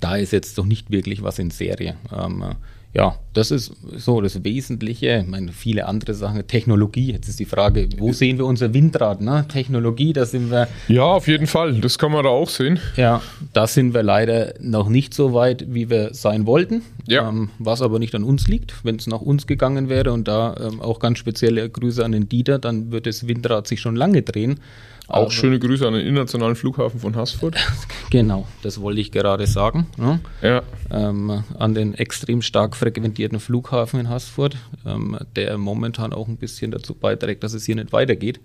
da 0.01 0.17
ist 0.17 0.33
jetzt 0.33 0.59
doch 0.59 0.65
nicht 0.65 0.91
wirklich 0.91 1.23
was 1.23 1.39
in 1.39 1.51
Serie. 1.51 1.97
Ähm, 2.17 2.43
äh, 2.43 2.55
ja, 2.95 3.17
das 3.33 3.51
ist 3.51 3.73
so 3.97 4.21
das 4.21 4.45
Wesentliche. 4.45 5.21
Ich 5.25 5.27
meine, 5.27 5.53
viele 5.53 5.87
andere 5.87 6.13
Sachen. 6.13 6.47
Technologie, 6.47 7.13
jetzt 7.13 7.27
ist 7.29 7.41
die 7.41 7.47
Frage, 7.47 7.89
wo 7.97 8.13
sehen 8.13 8.37
wir 8.37 8.45
unser 8.45 8.75
Windrad? 8.75 9.23
Ne? 9.23 9.47
Technologie, 9.49 10.13
da 10.13 10.27
sind 10.27 10.51
wir 10.51 10.69
Ja, 10.89 11.05
auf 11.05 11.27
jeden 11.27 11.47
Fall. 11.47 11.81
Das 11.81 11.99
kann 11.99 12.13
man 12.13 12.25
da 12.25 12.31
auch 12.31 12.51
sehen. 12.51 12.79
ja, 12.97 13.23
da 13.55 13.67
sind 13.67 13.95
wir 13.95 14.03
leider 14.03 14.53
noch 14.61 14.91
nicht 14.91 15.15
so 15.15 15.33
weit, 15.33 15.65
wie 15.73 15.89
wir 15.89 16.13
sein 16.13 16.45
wollten. 16.45 16.83
Ja. 17.07 17.29
Ähm, 17.29 17.49
was 17.59 17.81
aber 17.81 17.99
nicht 17.99 18.15
an 18.15 18.25
uns 18.25 18.47
liegt. 18.47 18.85
Wenn 18.85 18.97
es 18.97 19.07
nach 19.07 19.23
uns 19.23 19.47
gegangen 19.47 19.89
wäre 19.89 20.13
und 20.13 20.29
da 20.29 20.55
ähm, 20.61 20.81
auch 20.83 20.99
ganz 20.99 21.19
spezielle 21.19 21.71
Grüße 21.71 22.05
an 22.05 22.13
den 22.13 22.29
Dieter, 22.29 22.59
dann 22.59 22.93
würde 22.93 23.09
das 23.09 23.27
Windrad 23.27 23.67
sich 23.67 23.81
schon 23.81 23.97
lange 23.97 24.21
drehen. 24.23 24.61
Auch 25.09 25.23
Aber- 25.23 25.31
schöne 25.31 25.59
Grüße 25.59 25.87
an 25.87 25.95
den 25.95 26.07
internationalen 26.07 26.55
Flughafen 26.57 27.01
von 27.01 27.15
Haßfurt. 27.17 27.57
Genau, 28.11 28.47
das 28.63 28.79
wollte 28.79 29.01
ich 29.01 29.11
gerade 29.11 29.47
sagen. 29.47 29.87
Ne? 29.97 30.21
Ja. 30.43 30.63
Ähm, 30.91 31.45
an 31.59 31.75
den 31.75 31.95
extrem 31.95 32.43
stark 32.43 32.77
frequentierten 32.77 33.41
Flughafen 33.41 34.01
in 34.01 34.09
Haßfurt, 34.11 34.55
ähm, 34.85 35.17
der 35.35 35.57
momentan 35.57 36.13
auch 36.13 36.29
ein 36.29 36.37
bisschen 36.37 36.71
dazu 36.73 36.95
beiträgt, 36.95 37.43
dass 37.43 37.55
es 37.55 37.65
hier 37.65 37.75
nicht 37.77 37.91
weitergeht. 37.93 38.39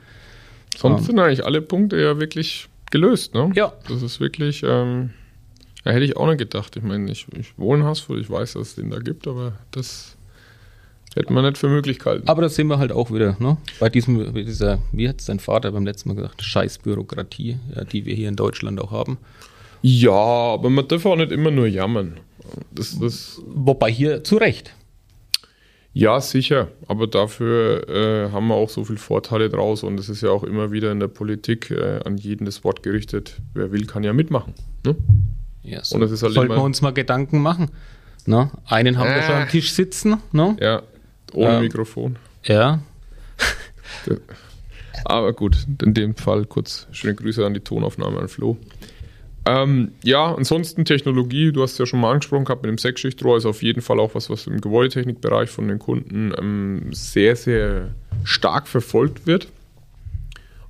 Sonst 0.77 1.05
sind 1.05 1.19
eigentlich 1.19 1.43
alle 1.45 1.61
Punkte 1.61 1.99
ja 1.99 2.17
wirklich 2.19 2.69
gelöst, 2.91 3.33
ne? 3.33 3.51
Ja. 3.55 3.73
Das 3.89 4.01
ist 4.01 4.19
wirklich, 4.21 4.63
ähm, 4.63 5.09
ja, 5.83 5.91
hätte 5.91 6.05
ich 6.05 6.15
auch 6.15 6.27
nicht 6.27 6.37
gedacht. 6.39 6.75
Ich 6.77 6.83
meine, 6.83 7.11
ich, 7.11 7.25
ich 7.37 7.57
wohne 7.57 7.81
in 7.83 7.89
Haßfurt, 7.89 8.19
ich 8.19 8.29
weiß, 8.29 8.53
dass 8.53 8.69
es 8.69 8.75
den 8.75 8.89
da 8.89 8.99
gibt, 8.99 9.27
aber 9.27 9.53
das 9.71 10.15
hätte 11.17 11.33
man 11.33 11.43
nicht 11.43 11.57
für 11.57 11.67
möglich 11.69 11.99
gehalten. 11.99 12.27
Aber 12.27 12.41
da 12.41 12.49
sind 12.49 12.67
wir 12.67 12.79
halt 12.79 12.91
auch 12.91 13.11
wieder, 13.11 13.35
ne? 13.39 13.57
Bei 13.79 13.89
diesem, 13.89 14.33
dieser, 14.33 14.79
wie 14.91 15.09
hat 15.09 15.19
es 15.19 15.25
dein 15.25 15.39
Vater 15.39 15.71
beim 15.71 15.85
letzten 15.85 16.09
Mal 16.09 16.15
gesagt, 16.15 16.41
scheiß 16.43 16.79
Bürokratie, 16.79 17.57
ja, 17.75 17.83
die 17.83 18.05
wir 18.05 18.15
hier 18.15 18.29
in 18.29 18.35
Deutschland 18.35 18.79
auch 18.79 18.91
haben. 18.91 19.17
Ja, 19.81 20.11
aber 20.11 20.69
man 20.69 20.87
darf 20.87 21.05
auch 21.05 21.15
nicht 21.15 21.31
immer 21.31 21.51
nur 21.51 21.67
jammern. 21.67 22.19
Das, 22.71 22.97
das, 22.99 23.41
Wobei 23.47 23.91
hier 23.91 24.23
zu 24.23 24.37
Recht. 24.37 24.73
ja, 25.93 26.21
sicher, 26.21 26.69
aber 26.87 27.07
dafür 27.07 27.87
äh, 27.89 28.31
haben 28.31 28.47
wir 28.47 28.55
auch 28.55 28.69
so 28.69 28.85
viele 28.85 28.99
Vorteile 28.99 29.49
draus 29.49 29.83
und 29.83 29.99
es 29.99 30.09
ist 30.09 30.21
ja 30.21 30.29
auch 30.29 30.43
immer 30.43 30.71
wieder 30.71 30.91
in 30.91 30.99
der 30.99 31.07
Politik 31.09 31.71
äh, 31.71 31.99
an 32.05 32.17
jeden 32.17 32.45
das 32.45 32.63
Wort 32.63 32.83
gerichtet, 32.83 33.41
wer 33.53 33.71
will, 33.71 33.85
kann 33.85 34.03
ja 34.03 34.13
mitmachen. 34.13 34.53
Ne? 34.85 34.95
Ja, 35.63 35.81
Und 35.91 35.99
das 36.01 36.11
ist 36.11 36.23
halt 36.23 36.33
sollten 36.33 36.53
wir 36.55 36.61
uns 36.63 36.81
mal 36.81 36.93
Gedanken 36.93 37.41
machen. 37.41 37.71
Ne? 38.25 38.51
Einen 38.65 38.97
haben 38.97 39.09
wir 39.09 39.17
Äh. 39.17 39.23
schon 39.23 39.35
am 39.35 39.49
Tisch 39.49 39.71
sitzen. 39.73 40.17
Ne? 40.31 40.55
Ja, 40.61 40.83
ohne 41.33 41.55
Ähm. 41.55 41.61
Mikrofon. 41.61 42.15
Ja. 42.43 42.81
Aber 45.05 45.33
gut, 45.33 45.65
in 45.81 45.93
dem 45.93 46.15
Fall 46.15 46.45
kurz 46.45 46.87
schöne 46.91 47.15
Grüße 47.15 47.45
an 47.45 47.53
die 47.53 47.59
Tonaufnahme 47.59 48.19
an 48.19 48.27
Flo. 48.27 48.57
Ähm, 49.47 49.93
ja, 50.03 50.35
ansonsten 50.35 50.83
Technologie, 50.83 51.53
du 51.53 51.63
hast 51.63 51.73
es 51.73 51.77
ja 51.77 51.85
schon 51.85 52.01
mal 52.01 52.11
angesprochen 52.11 52.43
gehabt 52.43 52.63
mit 52.63 52.69
dem 52.69 52.77
Sechsschichtrohr, 52.77 53.37
ist 53.37 53.45
auf 53.45 53.63
jeden 53.63 53.81
Fall 53.81 53.99
auch 53.99 54.13
was, 54.13 54.29
was 54.29 54.45
im 54.45 54.59
Gebäudetechnikbereich 54.59 55.49
von 55.49 55.69
den 55.69 55.79
Kunden 55.79 56.33
ähm, 56.37 56.89
sehr, 56.91 57.37
sehr 57.37 57.93
stark 58.25 58.67
verfolgt 58.67 59.25
wird. 59.25 59.47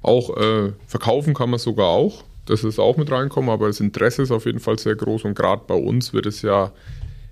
Auch 0.03 0.37
äh, 0.37 0.73
verkaufen 0.85 1.33
kann 1.33 1.49
man 1.49 1.59
sogar 1.59 1.87
auch. 1.87 2.23
Das 2.45 2.63
ist 2.63 2.77
auch 2.77 2.97
mit 2.97 3.11
reinkommen, 3.11 3.49
aber 3.49 3.67
das 3.67 3.79
Interesse 3.79 4.21
ist 4.21 4.31
auf 4.31 4.45
jeden 4.45 4.59
Fall 4.59 4.77
sehr 4.77 4.95
groß 4.95 5.25
und 5.25 5.33
gerade 5.33 5.63
bei 5.65 5.75
uns 5.75 6.13
wird 6.13 6.27
es 6.27 6.43
ja, 6.43 6.71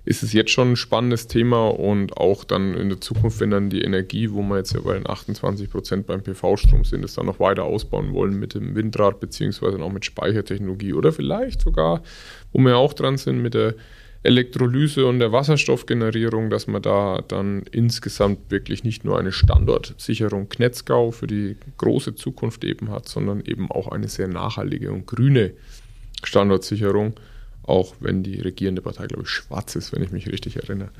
ist 0.06 0.22
es 0.22 0.32
jetzt 0.32 0.52
schon 0.52 0.72
ein 0.72 0.76
spannendes 0.76 1.26
Thema 1.26 1.66
und 1.68 2.16
auch 2.16 2.44
dann 2.44 2.74
in 2.74 2.88
der 2.88 3.00
Zukunft, 3.00 3.40
wenn 3.40 3.50
dann 3.50 3.70
die 3.70 3.82
Energie, 3.82 4.30
wo 4.30 4.40
wir 4.40 4.58
jetzt 4.58 4.72
ja 4.72 4.80
bei 4.80 4.94
den 4.94 5.08
28 5.08 5.68
Prozent 5.68 6.06
beim 6.06 6.22
PV-Strom 6.22 6.84
sind, 6.84 7.02
das 7.02 7.14
dann 7.14 7.26
noch 7.26 7.40
weiter 7.40 7.64
ausbauen 7.64 8.14
wollen 8.14 8.38
mit 8.38 8.54
dem 8.54 8.76
Windrad 8.76 9.18
beziehungsweise 9.18 9.82
auch 9.82 9.92
mit 9.92 10.04
Speichertechnologie 10.04 10.92
oder 10.92 11.12
vielleicht 11.12 11.60
sogar, 11.60 12.04
wo 12.52 12.60
wir 12.60 12.76
auch 12.76 12.92
dran 12.92 13.18
sind 13.18 13.42
mit 13.42 13.54
der 13.54 13.74
Elektrolyse 14.22 15.06
und 15.06 15.18
der 15.18 15.32
Wasserstoffgenerierung, 15.32 16.50
dass 16.50 16.68
man 16.68 16.82
da 16.82 17.20
dann 17.26 17.64
insgesamt 17.72 18.48
wirklich 18.48 18.84
nicht 18.84 19.04
nur 19.04 19.18
eine 19.18 19.32
Standortsicherung 19.32 20.48
Knetzgau 20.48 21.10
für 21.10 21.26
die 21.26 21.56
große 21.78 22.14
Zukunft 22.14 22.62
eben 22.62 22.90
hat, 22.90 23.08
sondern 23.08 23.40
eben 23.40 23.72
auch 23.72 23.88
eine 23.88 24.06
sehr 24.06 24.28
nachhaltige 24.28 24.92
und 24.92 25.06
grüne 25.06 25.52
Standortsicherung, 26.22 27.14
auch 27.66 27.94
wenn 28.00 28.22
die 28.22 28.40
regierende 28.40 28.80
Partei, 28.82 29.06
glaube 29.06 29.24
ich, 29.24 29.28
schwarz 29.28 29.74
ist, 29.76 29.92
wenn 29.92 30.02
ich 30.02 30.12
mich 30.12 30.28
richtig 30.28 30.56
erinnere. 30.56 30.90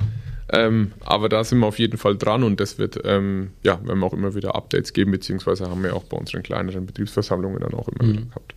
Ähm, 0.52 0.92
aber 1.00 1.28
da 1.28 1.44
sind 1.44 1.60
wir 1.60 1.66
auf 1.66 1.78
jeden 1.78 1.96
Fall 1.96 2.16
dran 2.16 2.42
und 2.42 2.60
das 2.60 2.78
wird, 2.78 3.00
ähm, 3.04 3.50
ja, 3.62 3.80
werden 3.84 4.00
wir 4.00 4.06
auch 4.06 4.12
immer 4.12 4.34
wieder 4.34 4.54
Updates 4.54 4.92
geben, 4.92 5.12
beziehungsweise 5.12 5.70
haben 5.70 5.82
wir 5.82 5.94
auch 5.94 6.04
bei 6.04 6.16
unseren 6.16 6.42
kleineren 6.42 6.86
Betriebsversammlungen 6.86 7.60
dann 7.60 7.74
auch 7.74 7.88
immer 7.88 8.08
wieder 8.08 8.22
gehabt. 8.22 8.54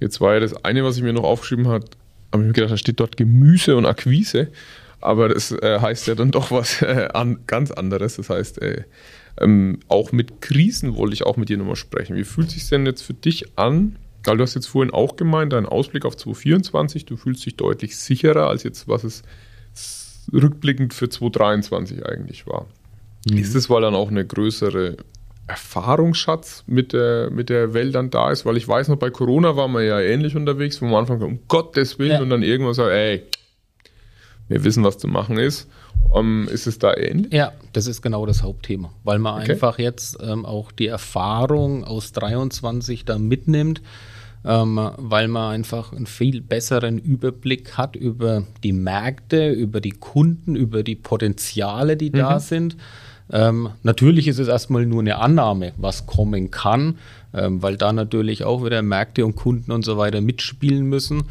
Jetzt 0.00 0.20
war 0.20 0.34
ja 0.34 0.40
das 0.40 0.64
eine, 0.64 0.82
was 0.84 0.96
ich 0.96 1.02
mir 1.02 1.12
noch 1.12 1.24
aufgeschrieben 1.24 1.68
habe, 1.68 1.86
habe 2.32 2.42
ich 2.42 2.46
mir 2.48 2.52
gedacht, 2.52 2.72
da 2.72 2.76
steht 2.76 3.00
dort 3.00 3.16
Gemüse 3.16 3.76
und 3.76 3.86
Akquise, 3.86 4.48
aber 5.00 5.28
das 5.28 5.52
äh, 5.52 5.78
heißt 5.80 6.06
ja 6.08 6.14
dann 6.14 6.30
doch 6.30 6.50
was 6.50 6.82
äh, 6.82 7.08
an, 7.12 7.40
ganz 7.46 7.70
anderes. 7.70 8.16
Das 8.16 8.30
heißt, 8.30 8.60
äh, 8.62 8.84
ähm, 9.40 9.80
auch 9.88 10.12
mit 10.12 10.40
Krisen 10.40 10.96
wollte 10.96 11.14
ich 11.14 11.24
auch 11.24 11.36
mit 11.36 11.48
dir 11.48 11.56
nochmal 11.56 11.76
sprechen. 11.76 12.16
Wie 12.16 12.24
fühlt 12.24 12.50
sich 12.50 12.68
denn 12.68 12.86
jetzt 12.86 13.02
für 13.02 13.14
dich 13.14 13.58
an? 13.58 13.96
Weil 14.24 14.36
du 14.36 14.42
hast 14.42 14.54
jetzt 14.54 14.66
vorhin 14.66 14.92
auch 14.92 15.16
gemeint, 15.16 15.52
dein 15.52 15.66
Ausblick 15.66 16.04
auf 16.04 16.16
2024, 16.16 17.06
du 17.06 17.16
fühlst 17.16 17.44
dich 17.46 17.56
deutlich 17.56 17.96
sicherer 17.96 18.48
als 18.48 18.62
jetzt, 18.64 18.86
was 18.88 19.04
es 19.04 19.22
rückblickend 20.32 20.92
für 20.94 21.08
2023 21.08 22.04
eigentlich 22.06 22.46
war. 22.46 22.66
Ist 23.30 23.54
es, 23.54 23.68
weil 23.70 23.82
dann 23.82 23.94
auch 23.94 24.10
eine 24.10 24.26
größere 24.26 24.96
Erfahrungsschatz 25.46 26.64
mit 26.66 26.92
der, 26.92 27.30
mit 27.30 27.48
der 27.48 27.74
Welt 27.74 27.94
dann 27.94 28.10
da 28.10 28.30
ist? 28.30 28.44
Weil 28.46 28.56
ich 28.56 28.66
weiß 28.66 28.88
noch, 28.88 28.96
bei 28.96 29.10
Corona 29.10 29.56
waren 29.56 29.72
wir 29.72 29.82
ja 29.82 30.00
ähnlich 30.00 30.36
unterwegs, 30.36 30.80
wo 30.80 30.86
man 30.86 30.94
am 30.94 31.00
Anfang 31.00 31.22
um 31.22 31.40
Gottes 31.48 31.98
Willen 31.98 32.12
Ja. 32.12 32.20
und 32.22 32.30
dann 32.30 32.42
irgendwann 32.42 32.74
sagt, 32.74 32.90
ey, 32.90 33.22
wir 34.48 34.64
wissen, 34.64 34.84
was 34.84 34.98
zu 34.98 35.08
machen 35.08 35.38
ist. 35.38 35.68
Ähm, 36.14 36.48
ist 36.50 36.66
es 36.66 36.78
da 36.78 36.94
ähnlich? 36.96 37.32
Ja, 37.32 37.52
das 37.72 37.86
ist 37.86 38.02
genau 38.02 38.26
das 38.26 38.42
Hauptthema, 38.42 38.90
weil 39.04 39.18
man 39.18 39.42
Okay. 39.42 39.52
einfach 39.52 39.78
jetzt 39.78 40.18
ähm, 40.22 40.44
auch 40.44 40.72
die 40.72 40.86
Erfahrung 40.88 41.84
aus 41.84 42.12
23 42.12 43.04
da 43.04 43.18
mitnimmt, 43.18 43.80
ähm, 44.44 44.90
weil 44.96 45.28
man 45.28 45.52
einfach 45.54 45.92
einen 45.92 46.06
viel 46.06 46.40
besseren 46.40 46.98
Überblick 46.98 47.76
hat 47.76 47.94
über 47.94 48.44
die 48.64 48.72
Märkte, 48.72 49.50
über 49.50 49.80
die 49.80 49.90
Kunden, 49.92 50.56
über 50.56 50.82
die 50.82 50.96
Potenziale, 50.96 51.96
die 51.96 52.10
da 52.10 52.40
sind. 52.40 52.76
Ähm, 53.32 53.68
natürlich 53.84 54.26
ist 54.26 54.40
es 54.40 54.48
erstmal 54.48 54.86
nur 54.86 55.00
eine 55.00 55.18
Annahme, 55.18 55.72
was 55.76 56.06
kommen 56.06 56.50
kann, 56.50 56.98
ähm, 57.32 57.62
weil 57.62 57.76
da 57.76 57.92
natürlich 57.92 58.42
auch 58.42 58.64
wieder 58.64 58.82
Märkte 58.82 59.24
und 59.24 59.36
Kunden 59.36 59.70
und 59.70 59.84
so 59.84 59.96
weiter 59.98 60.20
mitspielen 60.20 60.84
müssen. 60.86 61.24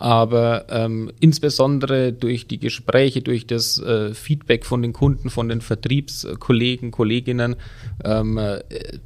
Aber 0.00 0.64
ähm, 0.70 1.12
insbesondere 1.20 2.14
durch 2.14 2.46
die 2.46 2.58
Gespräche, 2.58 3.20
durch 3.20 3.46
das 3.46 3.78
äh, 3.78 4.14
Feedback 4.14 4.64
von 4.64 4.80
den 4.80 4.94
Kunden, 4.94 5.28
von 5.28 5.50
den 5.50 5.60
Vertriebskollegen, 5.60 6.90
Kolleginnen, 6.90 7.56
ähm, 8.02 8.38
äh, 8.38 8.60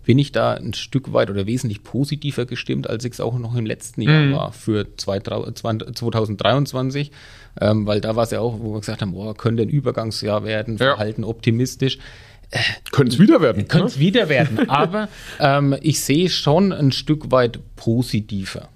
bin 0.04 0.20
ich 0.20 0.30
da 0.30 0.54
ein 0.54 0.72
Stück 0.72 1.12
weit 1.12 1.30
oder 1.30 1.46
wesentlich 1.46 1.82
positiver 1.82 2.46
gestimmt, 2.46 2.88
als 2.88 3.04
ich 3.04 3.14
es 3.14 3.20
auch 3.20 3.36
noch 3.40 3.56
im 3.56 3.66
letzten 3.66 4.02
Jahr 4.02 4.30
war 4.30 4.52
für 4.52 4.86
2000 4.96 5.58
2023. 5.58 7.10
Ähm, 7.60 7.86
weil 7.86 8.00
da 8.00 8.14
war 8.14 8.22
es 8.24 8.30
ja 8.30 8.38
auch, 8.40 8.60
wo 8.60 8.72
wir 8.74 8.80
gesagt 8.80 9.02
haben, 9.02 9.12
boah, 9.12 9.36
könnte 9.36 9.64
ein 9.64 9.68
Übergangsjahr 9.68 10.44
werden, 10.44 10.76
Ja. 10.76 10.94
verhalten 10.94 11.24
optimistisch. 11.24 11.98
Könnte 12.92 13.14
es 13.14 13.18
wieder 13.18 13.40
werden. 13.40 13.66
Könnte 13.66 13.86
es 13.88 13.98
wieder 13.98 14.28
werden. 14.28 14.68
Aber 14.68 15.08
ähm, 15.40 15.74
ich 15.80 16.00
sehe 16.00 16.28
schon 16.28 16.72
ein 16.72 16.92
Stück 16.92 17.32
weit 17.32 17.58
positiver. 17.74 18.68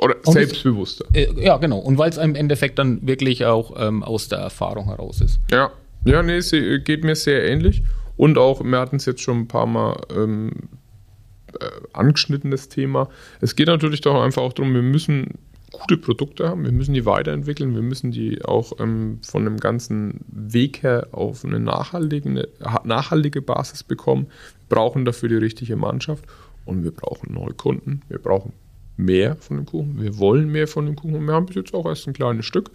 Oder 0.00 0.16
Und 0.16 0.28
es- 0.28 0.32
selbstbewusster. 0.34 1.04
Äh, 1.12 1.28
ja, 1.44 1.56
genau. 1.58 1.78
Und 1.78 1.98
weil 1.98 2.10
es 2.10 2.16
im 2.16 2.34
Endeffekt 2.34 2.78
dann 2.78 3.06
wirklich 3.06 3.44
auch 3.44 3.74
ähm, 3.78 4.02
aus 4.02 4.28
der 4.28 4.38
Erfahrung 4.38 4.86
heraus 4.86 5.20
ist. 5.20 5.40
Ja, 5.50 5.70
ja, 6.04 6.22
nee, 6.22 6.36
es 6.36 6.52
äh, 6.52 6.80
geht 6.80 7.04
mir 7.04 7.14
sehr 7.16 7.44
ähnlich. 7.48 7.82
Und 8.16 8.38
auch, 8.38 8.62
wir 8.62 8.78
hatten 8.78 8.96
es 8.96 9.06
jetzt 9.06 9.22
schon 9.22 9.40
ein 9.40 9.48
paar 9.48 9.66
Mal 9.66 9.96
ähm, 10.14 10.52
äh, 11.58 11.66
angeschnitten, 11.92 12.50
das 12.50 12.68
Thema. 12.68 13.08
Es 13.40 13.56
geht 13.56 13.66
natürlich 13.68 14.00
doch 14.00 14.22
einfach 14.22 14.42
auch 14.42 14.52
darum, 14.52 14.74
wir 14.74 14.82
müssen 14.82 15.38
gute 15.72 15.96
Produkte 15.96 16.48
haben, 16.48 16.64
wir 16.64 16.70
müssen 16.70 16.94
die 16.94 17.04
weiterentwickeln, 17.04 17.74
wir 17.74 17.82
müssen 17.82 18.12
die 18.12 18.44
auch 18.44 18.78
ähm, 18.78 19.18
von 19.26 19.44
dem 19.44 19.56
ganzen 19.58 20.20
Weg 20.28 20.84
her 20.84 21.08
auf 21.10 21.44
eine 21.44 21.58
nachhaltige, 21.58 22.28
eine 22.28 22.48
nachhaltige 22.84 23.42
Basis 23.42 23.82
bekommen. 23.82 24.26
Wir 24.68 24.76
brauchen 24.76 25.04
dafür 25.04 25.28
die 25.28 25.34
richtige 25.36 25.74
Mannschaft 25.74 26.24
und 26.64 26.84
wir 26.84 26.92
brauchen 26.92 27.34
Neukunden, 27.34 28.02
wir 28.08 28.18
brauchen 28.20 28.52
mehr 28.96 29.36
von 29.36 29.56
dem 29.56 29.66
Kuchen, 29.66 30.00
wir 30.00 30.18
wollen 30.18 30.48
mehr 30.48 30.68
von 30.68 30.86
dem 30.86 30.96
Kuchen 30.96 31.16
und 31.16 31.26
wir 31.26 31.34
haben 31.34 31.46
bis 31.46 31.56
jetzt 31.56 31.74
auch 31.74 31.86
erst 31.86 32.06
ein 32.06 32.12
kleines 32.12 32.46
Stück. 32.46 32.70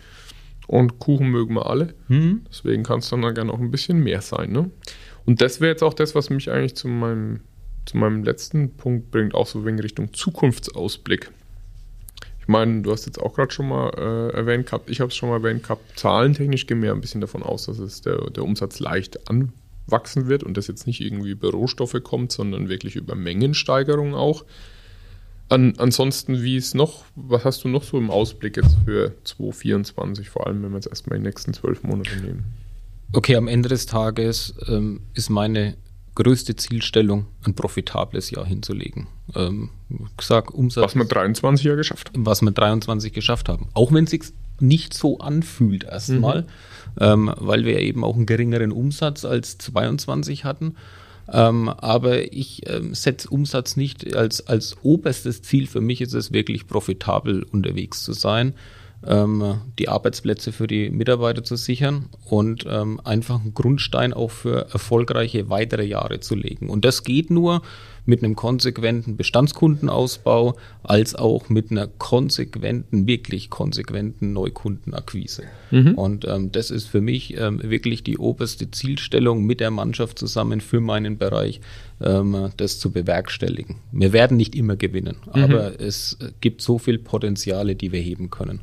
Und 0.68 1.00
Kuchen 1.00 1.30
mögen 1.30 1.56
wir 1.56 1.66
alle. 1.66 1.96
Deswegen 2.48 2.84
kann 2.84 3.00
es 3.00 3.10
dann, 3.10 3.24
dann 3.24 3.34
gerne 3.34 3.52
auch 3.52 3.60
ein 3.60 3.72
bisschen 3.72 4.04
mehr 4.04 4.22
sein. 4.22 4.52
Ne? 4.52 4.70
Und 5.26 5.42
das 5.42 5.62
wäre 5.62 5.72
jetzt 5.72 5.82
auch 5.82 5.96
das, 5.96 6.14
was 6.14 6.30
mich 6.30 6.52
eigentlich 6.52 6.76
zu 6.76 6.88
meinem, 6.88 7.40
zu 7.86 7.98
meinem 7.98 8.24
letzten 8.24 8.78
Punkt 8.78 9.10
bringt, 9.10 9.34
auch 9.34 9.48
so 9.48 9.66
wegen 9.66 9.80
Richtung 9.80 10.14
Zukunftsausblick. 10.14 11.32
Ich 12.42 12.48
meine, 12.48 12.84
du 12.84 12.92
hast 12.92 13.08
jetzt 13.08 13.20
auch 13.20 13.34
gerade 13.34 13.52
schon 13.52 13.68
mal 13.68 13.90
äh, 13.98 14.36
erwähnt 14.36 14.68
gehabt, 14.68 14.92
ich 14.92 15.02
habe 15.02 15.10
es 15.10 15.16
schon 15.16 15.30
mal 15.30 15.38
erwähnt 15.38 15.64
gehabt, 15.64 16.00
zahlentechnisch 16.00 16.68
gehen 16.68 16.82
wir 16.82 16.92
ein 16.92 17.02
bisschen 17.02 17.22
davon 17.22 17.42
aus, 17.42 17.66
dass 17.66 17.80
es 17.80 18.02
der, 18.02 18.30
der 18.30 18.44
Umsatz 18.44 18.80
leicht 18.80 19.28
anwachsen 19.28 20.28
wird 20.28 20.44
und 20.44 20.56
das 20.56 20.68
jetzt 20.68 20.86
nicht 20.86 21.02
irgendwie 21.02 21.32
über 21.32 21.50
Rohstoffe 21.50 21.98
kommt, 22.04 22.32
sondern 22.32 22.70
wirklich 22.70 22.96
über 22.96 23.16
Mengensteigerungen 23.16 24.14
auch. 24.14 24.46
An, 25.50 25.74
ansonsten, 25.78 26.44
wie 26.44 26.58
es 26.58 26.74
noch, 26.74 27.04
was 27.16 27.44
hast 27.44 27.64
du 27.64 27.68
noch 27.68 27.84
so 27.84 27.98
im 27.98 28.12
Ausblick 28.12 28.58
jetzt 28.58 28.78
für 28.86 29.14
2024, 29.24 30.30
vor 30.30 30.46
allem 30.48 30.62
wenn 30.64 30.70
wir 30.72 30.78
jetzt 30.78 30.88
erstmal 30.88 31.18
die 31.20 31.26
nächsten 31.26 31.54
zwölf 31.54 31.84
Monate 31.84 32.16
nehmen? 32.18 32.46
Okay, 33.14 33.36
am 33.36 33.48
Ende 33.48 33.68
des 33.70 33.88
Tages 33.88 34.54
ähm, 34.68 35.02
ist 35.16 35.30
meine 35.30 35.76
größte 36.14 36.56
Zielstellung, 36.56 37.26
ein 37.46 37.56
profitables 37.56 38.30
Jahr 38.30 38.46
hinzulegen. 38.46 39.08
Ähm, 39.36 39.70
sag 40.22 40.54
Umsatz, 40.54 40.84
Was 40.84 40.96
wir 40.96 41.06
23 41.06 41.66
ja 41.66 41.76
geschafft 41.76 42.10
haben. 42.10 42.26
was 42.26 42.42
wir 42.42 42.52
23 42.52 43.14
geschafft 43.14 43.50
haben. 43.50 43.70
Auch 43.74 43.92
wenn 43.92 44.04
es 44.04 44.12
sich 44.12 44.24
nicht 44.60 44.94
so 44.94 45.20
anfühlt 45.20 45.86
erstmal, 45.86 46.46
ähm, 47.00 47.34
weil 47.38 47.66
wir 47.66 47.80
eben 47.80 48.04
auch 48.04 48.16
einen 48.16 48.26
geringeren 48.26 48.72
Umsatz 48.72 49.26
als 49.26 49.58
22 49.58 50.44
hatten. 50.44 50.76
Ähm, 51.32 51.70
aber 51.70 52.34
ich 52.34 52.68
ähm, 52.70 52.94
setze 52.94 53.30
Umsatz 53.30 53.76
nicht 53.76 54.16
als, 54.16 54.48
als 54.48 54.78
oberstes 54.84 55.42
Ziel. 55.42 55.68
Für 55.68 55.82
mich 55.82 56.02
ist 56.02 56.14
es 56.14 56.32
wirklich 56.32 56.68
profitabel 56.68 57.44
unterwegs 57.44 58.04
zu 58.04 58.14
sein, 58.14 58.54
ähm, 59.06 59.62
die 59.78 59.90
Arbeitsplätze 59.90 60.52
für 60.52 60.68
die 60.68 60.90
Mitarbeiter 60.90 61.44
zu 61.44 61.56
sichern 61.56 62.10
und 62.26 62.66
ähm, 62.68 63.00
einfach 63.04 63.42
einen 63.42 63.54
Grundstein 63.54 64.14
auch 64.14 64.32
für 64.32 64.68
erfolgreiche 64.72 65.50
weitere 65.50 65.86
Jahre 65.86 66.20
zu 66.20 66.36
legen. 66.36 66.70
Und 66.70 66.86
das 66.86 67.04
geht 67.04 67.30
nur 67.30 67.62
mit 68.10 68.24
einem 68.24 68.36
konsequenten 68.36 69.16
Bestandskundenausbau 69.16 70.58
als 70.84 71.16
auch 71.16 71.48
mit 71.48 71.70
einer 71.72 71.88
konsequenten, 71.88 73.08
wirklich 73.08 73.50
konsequenten 73.50 74.34
Neukundenakquise. 74.34 75.44
Und 75.96 76.26
ähm, 76.28 76.52
das 76.52 76.72
ist 76.72 76.88
für 76.88 77.02
mich 77.02 77.38
ähm, 77.38 77.62
wirklich 77.64 78.04
die 78.04 78.18
oberste 78.18 78.72
Zielstellung 78.72 79.46
mit 79.46 79.60
der 79.60 79.72
Mannschaft 79.72 80.18
zusammen 80.18 80.60
für 80.60 80.82
meinen 80.82 81.18
Bereich, 81.18 81.62
ähm, 82.02 82.50
das 82.58 82.80
zu 82.80 82.92
bewerkstelligen. 82.92 83.76
Wir 83.92 84.12
werden 84.12 84.36
nicht 84.38 84.56
immer 84.56 84.76
gewinnen, 84.76 85.18
aber 85.28 85.80
es 85.80 86.18
äh, 86.20 86.32
gibt 86.42 86.62
so 86.62 86.80
viel 86.80 86.98
Potenziale, 86.98 87.76
die 87.76 87.92
wir 87.92 88.02
heben 88.02 88.32
können. 88.32 88.62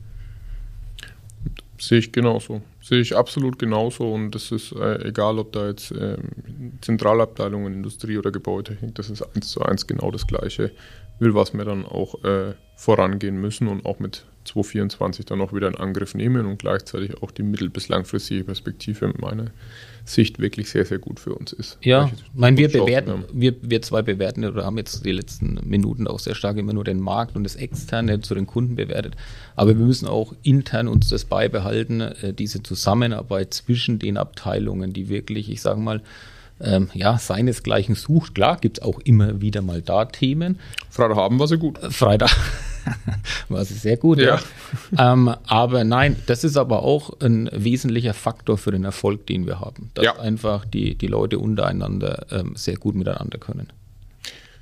Sehe 1.79 1.99
ich 1.99 2.12
genauso. 2.12 2.62
Sehe 2.81 3.01
ich 3.01 3.17
absolut 3.17 3.59
genauso. 3.59 4.12
Und 4.12 4.31
das 4.33 4.51
ist 4.53 4.73
äh, 4.73 5.09
egal, 5.09 5.39
ob 5.39 5.53
da 5.53 5.69
jetzt 5.69 5.93
ähm, 5.93 6.79
Zentralabteilungen, 6.81 7.75
Industrie 7.75 8.19
oder 8.19 8.31
Gebäudetechnik, 8.31 8.95
das 8.95 9.11
ist 9.11 9.23
eins 9.23 9.51
zu 9.51 9.62
eins 9.62 9.87
genau 9.87 10.11
das 10.11 10.27
Gleiche. 10.27 10.73
Will, 11.19 11.35
was 11.35 11.55
wir 11.55 11.65
dann 11.65 11.85
auch 11.85 12.23
äh, 12.25 12.55
vorangehen 12.77 13.41
müssen 13.41 13.69
und 13.69 13.87
auch 13.87 13.99
mit 13.99 14.27
2024 14.46 15.26
dann 15.26 15.40
auch 15.40 15.52
wieder 15.52 15.68
in 15.68 15.74
Angriff 15.74 16.14
nehmen 16.14 16.46
und 16.46 16.59
gleichzeitig 16.59 17.22
auch 17.22 17.30
die 17.30 17.42
mittel- 17.42 17.68
bis 17.68 17.88
langfristige 17.88 18.44
Perspektive 18.44 19.09
mit 19.09 19.20
meiner 19.20 19.46
Sicht 20.04 20.38
wirklich 20.38 20.70
sehr, 20.70 20.85
sehr 20.85 20.98
gut 20.98 21.18
für 21.18 21.35
uns 21.35 21.52
ist. 21.52 21.78
Ja, 21.82 22.11
ich 22.14 22.24
meine, 22.32 22.56
wir 22.56 22.68
bewerten, 22.68 23.11
haben. 23.11 23.24
wir, 23.32 23.54
wir 23.61 23.82
zwei 23.82 24.02
bewerten 24.02 24.44
oder 24.44 24.64
haben 24.64 24.78
jetzt 24.78 25.04
die 25.04 25.12
letzten 25.12 25.59
Minuten 25.64 26.06
auch 26.06 26.20
sehr 26.20 26.37
stark 26.37 26.56
immer 26.56 26.72
nur 26.72 26.85
den 26.85 27.00
Markt 27.00 27.35
und 27.35 27.42
das 27.44 27.56
Externe 27.56 28.20
zu 28.20 28.35
den 28.35 28.46
Kunden 28.46 28.76
bewertet. 28.76 29.16
Aber 29.56 29.76
wir 29.76 29.85
müssen 29.85 30.06
auch 30.06 30.32
intern 30.42 30.87
uns 30.87 31.09
das 31.09 31.24
beibehalten, 31.24 32.00
äh, 32.00 32.32
diese 32.32 32.62
Zusammenarbeit 32.62 33.52
zwischen 33.52 33.98
den 33.98 34.16
Abteilungen, 34.16 34.92
die 34.92 35.09
wirklich, 35.09 35.50
ich 35.50 35.61
sage 35.61 35.80
mal, 35.80 36.02
ähm, 36.61 36.88
ja, 36.95 37.19
seinesgleichen 37.19 37.95
sucht. 37.95 38.35
Klar 38.35 38.57
gibt 38.59 38.79
es 38.79 38.85
auch 38.85 39.01
immer 39.01 39.40
wieder 39.40 39.62
mal 39.62 39.83
da 39.83 40.05
Themen, 40.07 40.59
Freitag 40.90 41.16
haben 41.16 41.38
wir 41.38 41.47
sie 41.47 41.59
gut. 41.59 41.79
Freitag 41.92 42.31
war 43.49 43.61
es 43.61 43.69
sehr 43.69 43.97
gut, 43.97 44.19
ja. 44.19 44.40
ähm, 44.99 45.35
aber 45.47 45.85
nein, 45.85 46.16
das 46.27 46.45
ist 46.45 46.57
aber 46.57 46.83
auch 46.83 47.21
ein 47.21 47.51
wesentlicher 47.53 48.14
Faktor 48.14 48.59
für 48.59 48.71
den 48.71 48.85
Erfolg, 48.85 49.27
den 49.27 49.47
wir 49.47 49.61
haben. 49.61 49.90
Dass 49.95 50.05
Ja. 50.05 50.19
einfach 50.19 50.64
die, 50.64 50.95
die 50.95 51.09
Leute 51.09 51.38
untereinander 51.38 52.27
ähm, 52.31 52.55
sehr 52.57 52.77
gut 52.77 52.95
miteinander 52.95 53.38
können. 53.38 53.73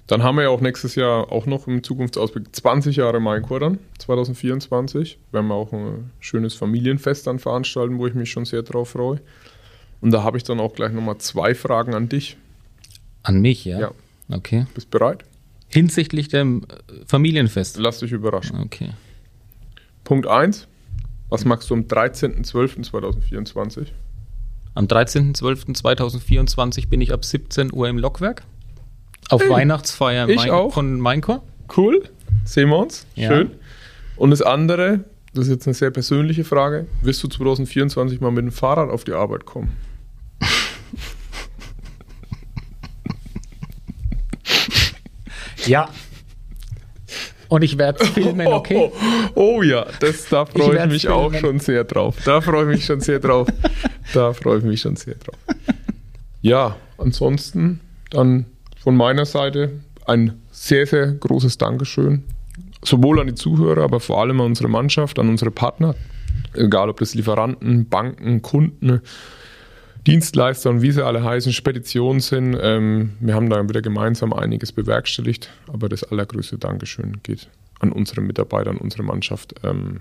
Dann 0.06 0.22
haben 0.22 0.36
wir 0.36 0.42
ja 0.42 0.48
auch 0.50 0.60
nächstes 0.60 0.96
Jahr 0.96 1.32
auch 1.32 1.46
noch 1.46 1.66
im 1.66 1.82
Zukunftsausblick 1.82 2.54
20 2.54 2.96
Jahre 2.96 3.20
Mainkur 3.20 3.58
dann, 3.60 3.78
2024. 3.98 5.18
Werden 5.32 5.46
wir 5.46 5.54
auch 5.54 5.72
ein 5.72 6.10
schönes 6.20 6.54
Familienfest 6.54 7.26
dann 7.26 7.38
veranstalten, 7.38 7.98
wo 7.98 8.06
ich 8.06 8.14
mich 8.14 8.30
schon 8.30 8.44
sehr 8.44 8.62
drauf 8.62 8.90
freue. 8.90 9.20
Und 10.04 10.10
da 10.10 10.22
habe 10.22 10.36
ich 10.36 10.44
dann 10.44 10.60
auch 10.60 10.74
gleich 10.74 10.92
nochmal 10.92 11.16
zwei 11.16 11.54
Fragen 11.54 11.94
an 11.94 12.10
dich. 12.10 12.36
An 13.22 13.40
mich, 13.40 13.64
ja? 13.64 13.80
Ja. 13.80 13.90
Okay. 14.30 14.66
Bist 14.74 14.90
bereit? 14.90 15.24
Hinsichtlich 15.68 16.28
dem 16.28 16.64
äh, 16.64 16.66
Familienfest. 17.06 17.78
Lass 17.78 18.00
dich 18.00 18.12
überraschen. 18.12 18.60
Okay. 18.60 18.90
Punkt 20.04 20.26
1. 20.26 20.68
Was 21.30 21.46
machst 21.46 21.70
du 21.70 21.74
am 21.74 21.84
13.12.2024? 21.84 23.86
Am 24.74 24.84
13.12.2024 24.84 26.90
bin 26.90 27.00
ich 27.00 27.14
ab 27.14 27.24
17 27.24 27.72
Uhr 27.72 27.88
im 27.88 27.96
Lokwerk. 27.96 28.42
Auf 29.30 29.48
Weihnachtsfeier 29.48 30.28
ich 30.28 30.36
Main- 30.36 30.50
auch. 30.50 30.74
von 30.74 31.00
Mainkor. 31.00 31.42
Cool. 31.74 32.02
Sehen 32.44 32.68
wir 32.68 32.76
uns. 32.76 33.06
Ja. 33.14 33.30
Schön. 33.30 33.52
Und 34.16 34.32
das 34.32 34.42
andere, 34.42 35.04
das 35.32 35.46
ist 35.46 35.50
jetzt 35.50 35.66
eine 35.66 35.72
sehr 35.72 35.90
persönliche 35.90 36.44
Frage. 36.44 36.88
Wirst 37.00 37.22
du 37.22 37.28
2024 37.28 38.20
mal 38.20 38.32
mit 38.32 38.44
dem 38.44 38.52
Fahrrad 38.52 38.90
auf 38.90 39.04
die 39.04 39.14
Arbeit 39.14 39.46
kommen? 39.46 39.74
Ja. 45.66 45.88
Und 47.48 47.62
ich 47.62 47.78
werde 47.78 48.04
filmen, 48.04 48.46
okay? 48.48 48.76
Oh, 48.76 48.92
oh, 49.34 49.58
oh 49.58 49.62
ja, 49.62 49.86
das, 50.00 50.28
da 50.28 50.44
freue 50.46 50.68
ich, 50.68 50.72
werd's 50.74 50.92
mich 50.92 51.08
auch 51.08 51.30
filmen. 51.30 51.40
schon 51.40 51.60
sehr 51.60 51.84
drauf. 51.84 52.16
Da 52.24 52.40
freue 52.40 52.62
ich 52.62 52.68
mich 52.68 52.84
schon 52.84 53.00
sehr 53.00 53.18
drauf. 53.18 53.48
Da 54.12 54.32
freue 54.32 54.58
ich 54.58 54.64
mich 54.64 54.80
schon 54.80 54.96
sehr 54.96 55.14
drauf. 55.14 55.38
Ja, 56.40 56.76
ansonsten 56.98 57.80
dann 58.10 58.46
von 58.82 58.96
meiner 58.96 59.24
Seite 59.24 59.80
ein 60.06 60.40
sehr, 60.50 60.86
sehr 60.86 61.06
großes 61.06 61.58
Dankeschön. 61.58 62.24
Sowohl 62.84 63.20
an 63.20 63.28
die 63.28 63.34
Zuhörer, 63.34 63.82
aber 63.82 64.00
vor 64.00 64.20
allem 64.20 64.40
an 64.40 64.48
unsere 64.48 64.68
Mannschaft, 64.68 65.18
an 65.18 65.28
unsere 65.28 65.50
Partner. 65.50 65.94
Egal 66.54 66.90
ob 66.90 66.98
das 66.98 67.14
Lieferanten, 67.14 67.88
Banken, 67.88 68.42
Kunden, 68.42 69.00
Dienstleister 70.06 70.70
und 70.70 70.82
wie 70.82 70.92
sie 70.92 71.04
alle 71.04 71.24
heißen, 71.24 71.52
Speditionen 71.52 72.20
sind. 72.20 72.56
Ähm, 72.60 73.14
wir 73.20 73.34
haben 73.34 73.48
da 73.48 73.66
wieder 73.66 73.80
gemeinsam 73.80 74.32
einiges 74.32 74.72
bewerkstelligt, 74.72 75.50
aber 75.72 75.88
das 75.88 76.04
allergrößte 76.04 76.58
Dankeschön 76.58 77.20
geht 77.22 77.48
an 77.80 77.90
unsere 77.90 78.20
Mitarbeiter, 78.20 78.70
an 78.70 78.76
unsere 78.76 79.02
Mannschaft. 79.02 79.54
Ähm, 79.62 80.00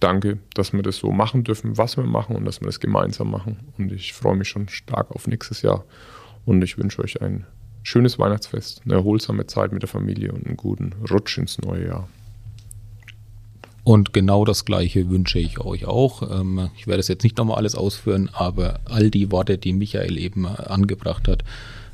danke, 0.00 0.38
dass 0.54 0.72
wir 0.72 0.82
das 0.82 0.96
so 0.96 1.12
machen 1.12 1.44
dürfen, 1.44 1.76
was 1.76 1.96
wir 1.96 2.04
machen 2.04 2.34
und 2.34 2.44
dass 2.46 2.60
wir 2.60 2.66
das 2.66 2.80
gemeinsam 2.80 3.30
machen. 3.30 3.58
Und 3.76 3.92
ich 3.92 4.14
freue 4.14 4.36
mich 4.36 4.48
schon 4.48 4.68
stark 4.68 5.10
auf 5.10 5.26
nächstes 5.26 5.62
Jahr 5.62 5.84
und 6.46 6.62
ich 6.62 6.78
wünsche 6.78 7.02
euch 7.02 7.20
ein 7.20 7.46
schönes 7.82 8.18
Weihnachtsfest, 8.18 8.82
eine 8.84 8.94
erholsame 8.94 9.46
Zeit 9.46 9.72
mit 9.72 9.82
der 9.82 9.88
Familie 9.88 10.32
und 10.32 10.46
einen 10.46 10.56
guten 10.56 10.94
Rutsch 11.10 11.38
ins 11.38 11.58
neue 11.58 11.86
Jahr. 11.86 12.08
Und 13.86 14.12
genau 14.12 14.44
das 14.44 14.64
Gleiche 14.64 15.10
wünsche 15.10 15.38
ich 15.38 15.60
euch 15.60 15.84
auch. 15.84 16.40
Ähm, 16.40 16.70
ich 16.76 16.88
werde 16.88 16.98
es 16.98 17.06
jetzt 17.06 17.22
nicht 17.22 17.38
nochmal 17.38 17.58
alles 17.58 17.76
ausführen, 17.76 18.28
aber 18.32 18.80
all 18.84 19.12
die 19.12 19.30
Worte, 19.30 19.58
die 19.58 19.72
Michael 19.72 20.18
eben 20.18 20.44
äh, 20.44 20.48
angebracht 20.48 21.28
hat, 21.28 21.44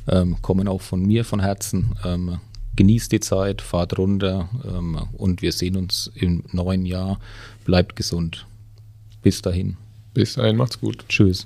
ähm, 0.07 0.37
kommen 0.41 0.67
auch 0.67 0.81
von 0.81 1.05
mir 1.05 1.23
von 1.23 1.39
Herzen. 1.39 1.91
Ähm, 2.03 2.39
genießt 2.77 3.11
die 3.11 3.19
Zeit, 3.19 3.61
fahrt 3.61 3.99
runter 3.99 4.49
und 5.15 5.43
wir 5.43 5.51
sehen 5.51 5.77
uns 5.77 6.09
im 6.15 6.43
neuen 6.51 6.87
Jahr. 6.87 7.19
Bleibt 7.63 7.95
gesund. 7.95 8.47
Bis 9.21 9.43
dahin. 9.43 9.77
Bis 10.15 10.33
dahin, 10.33 10.55
macht's 10.55 10.79
gut. 10.79 11.05
Tschüss. 11.07 11.45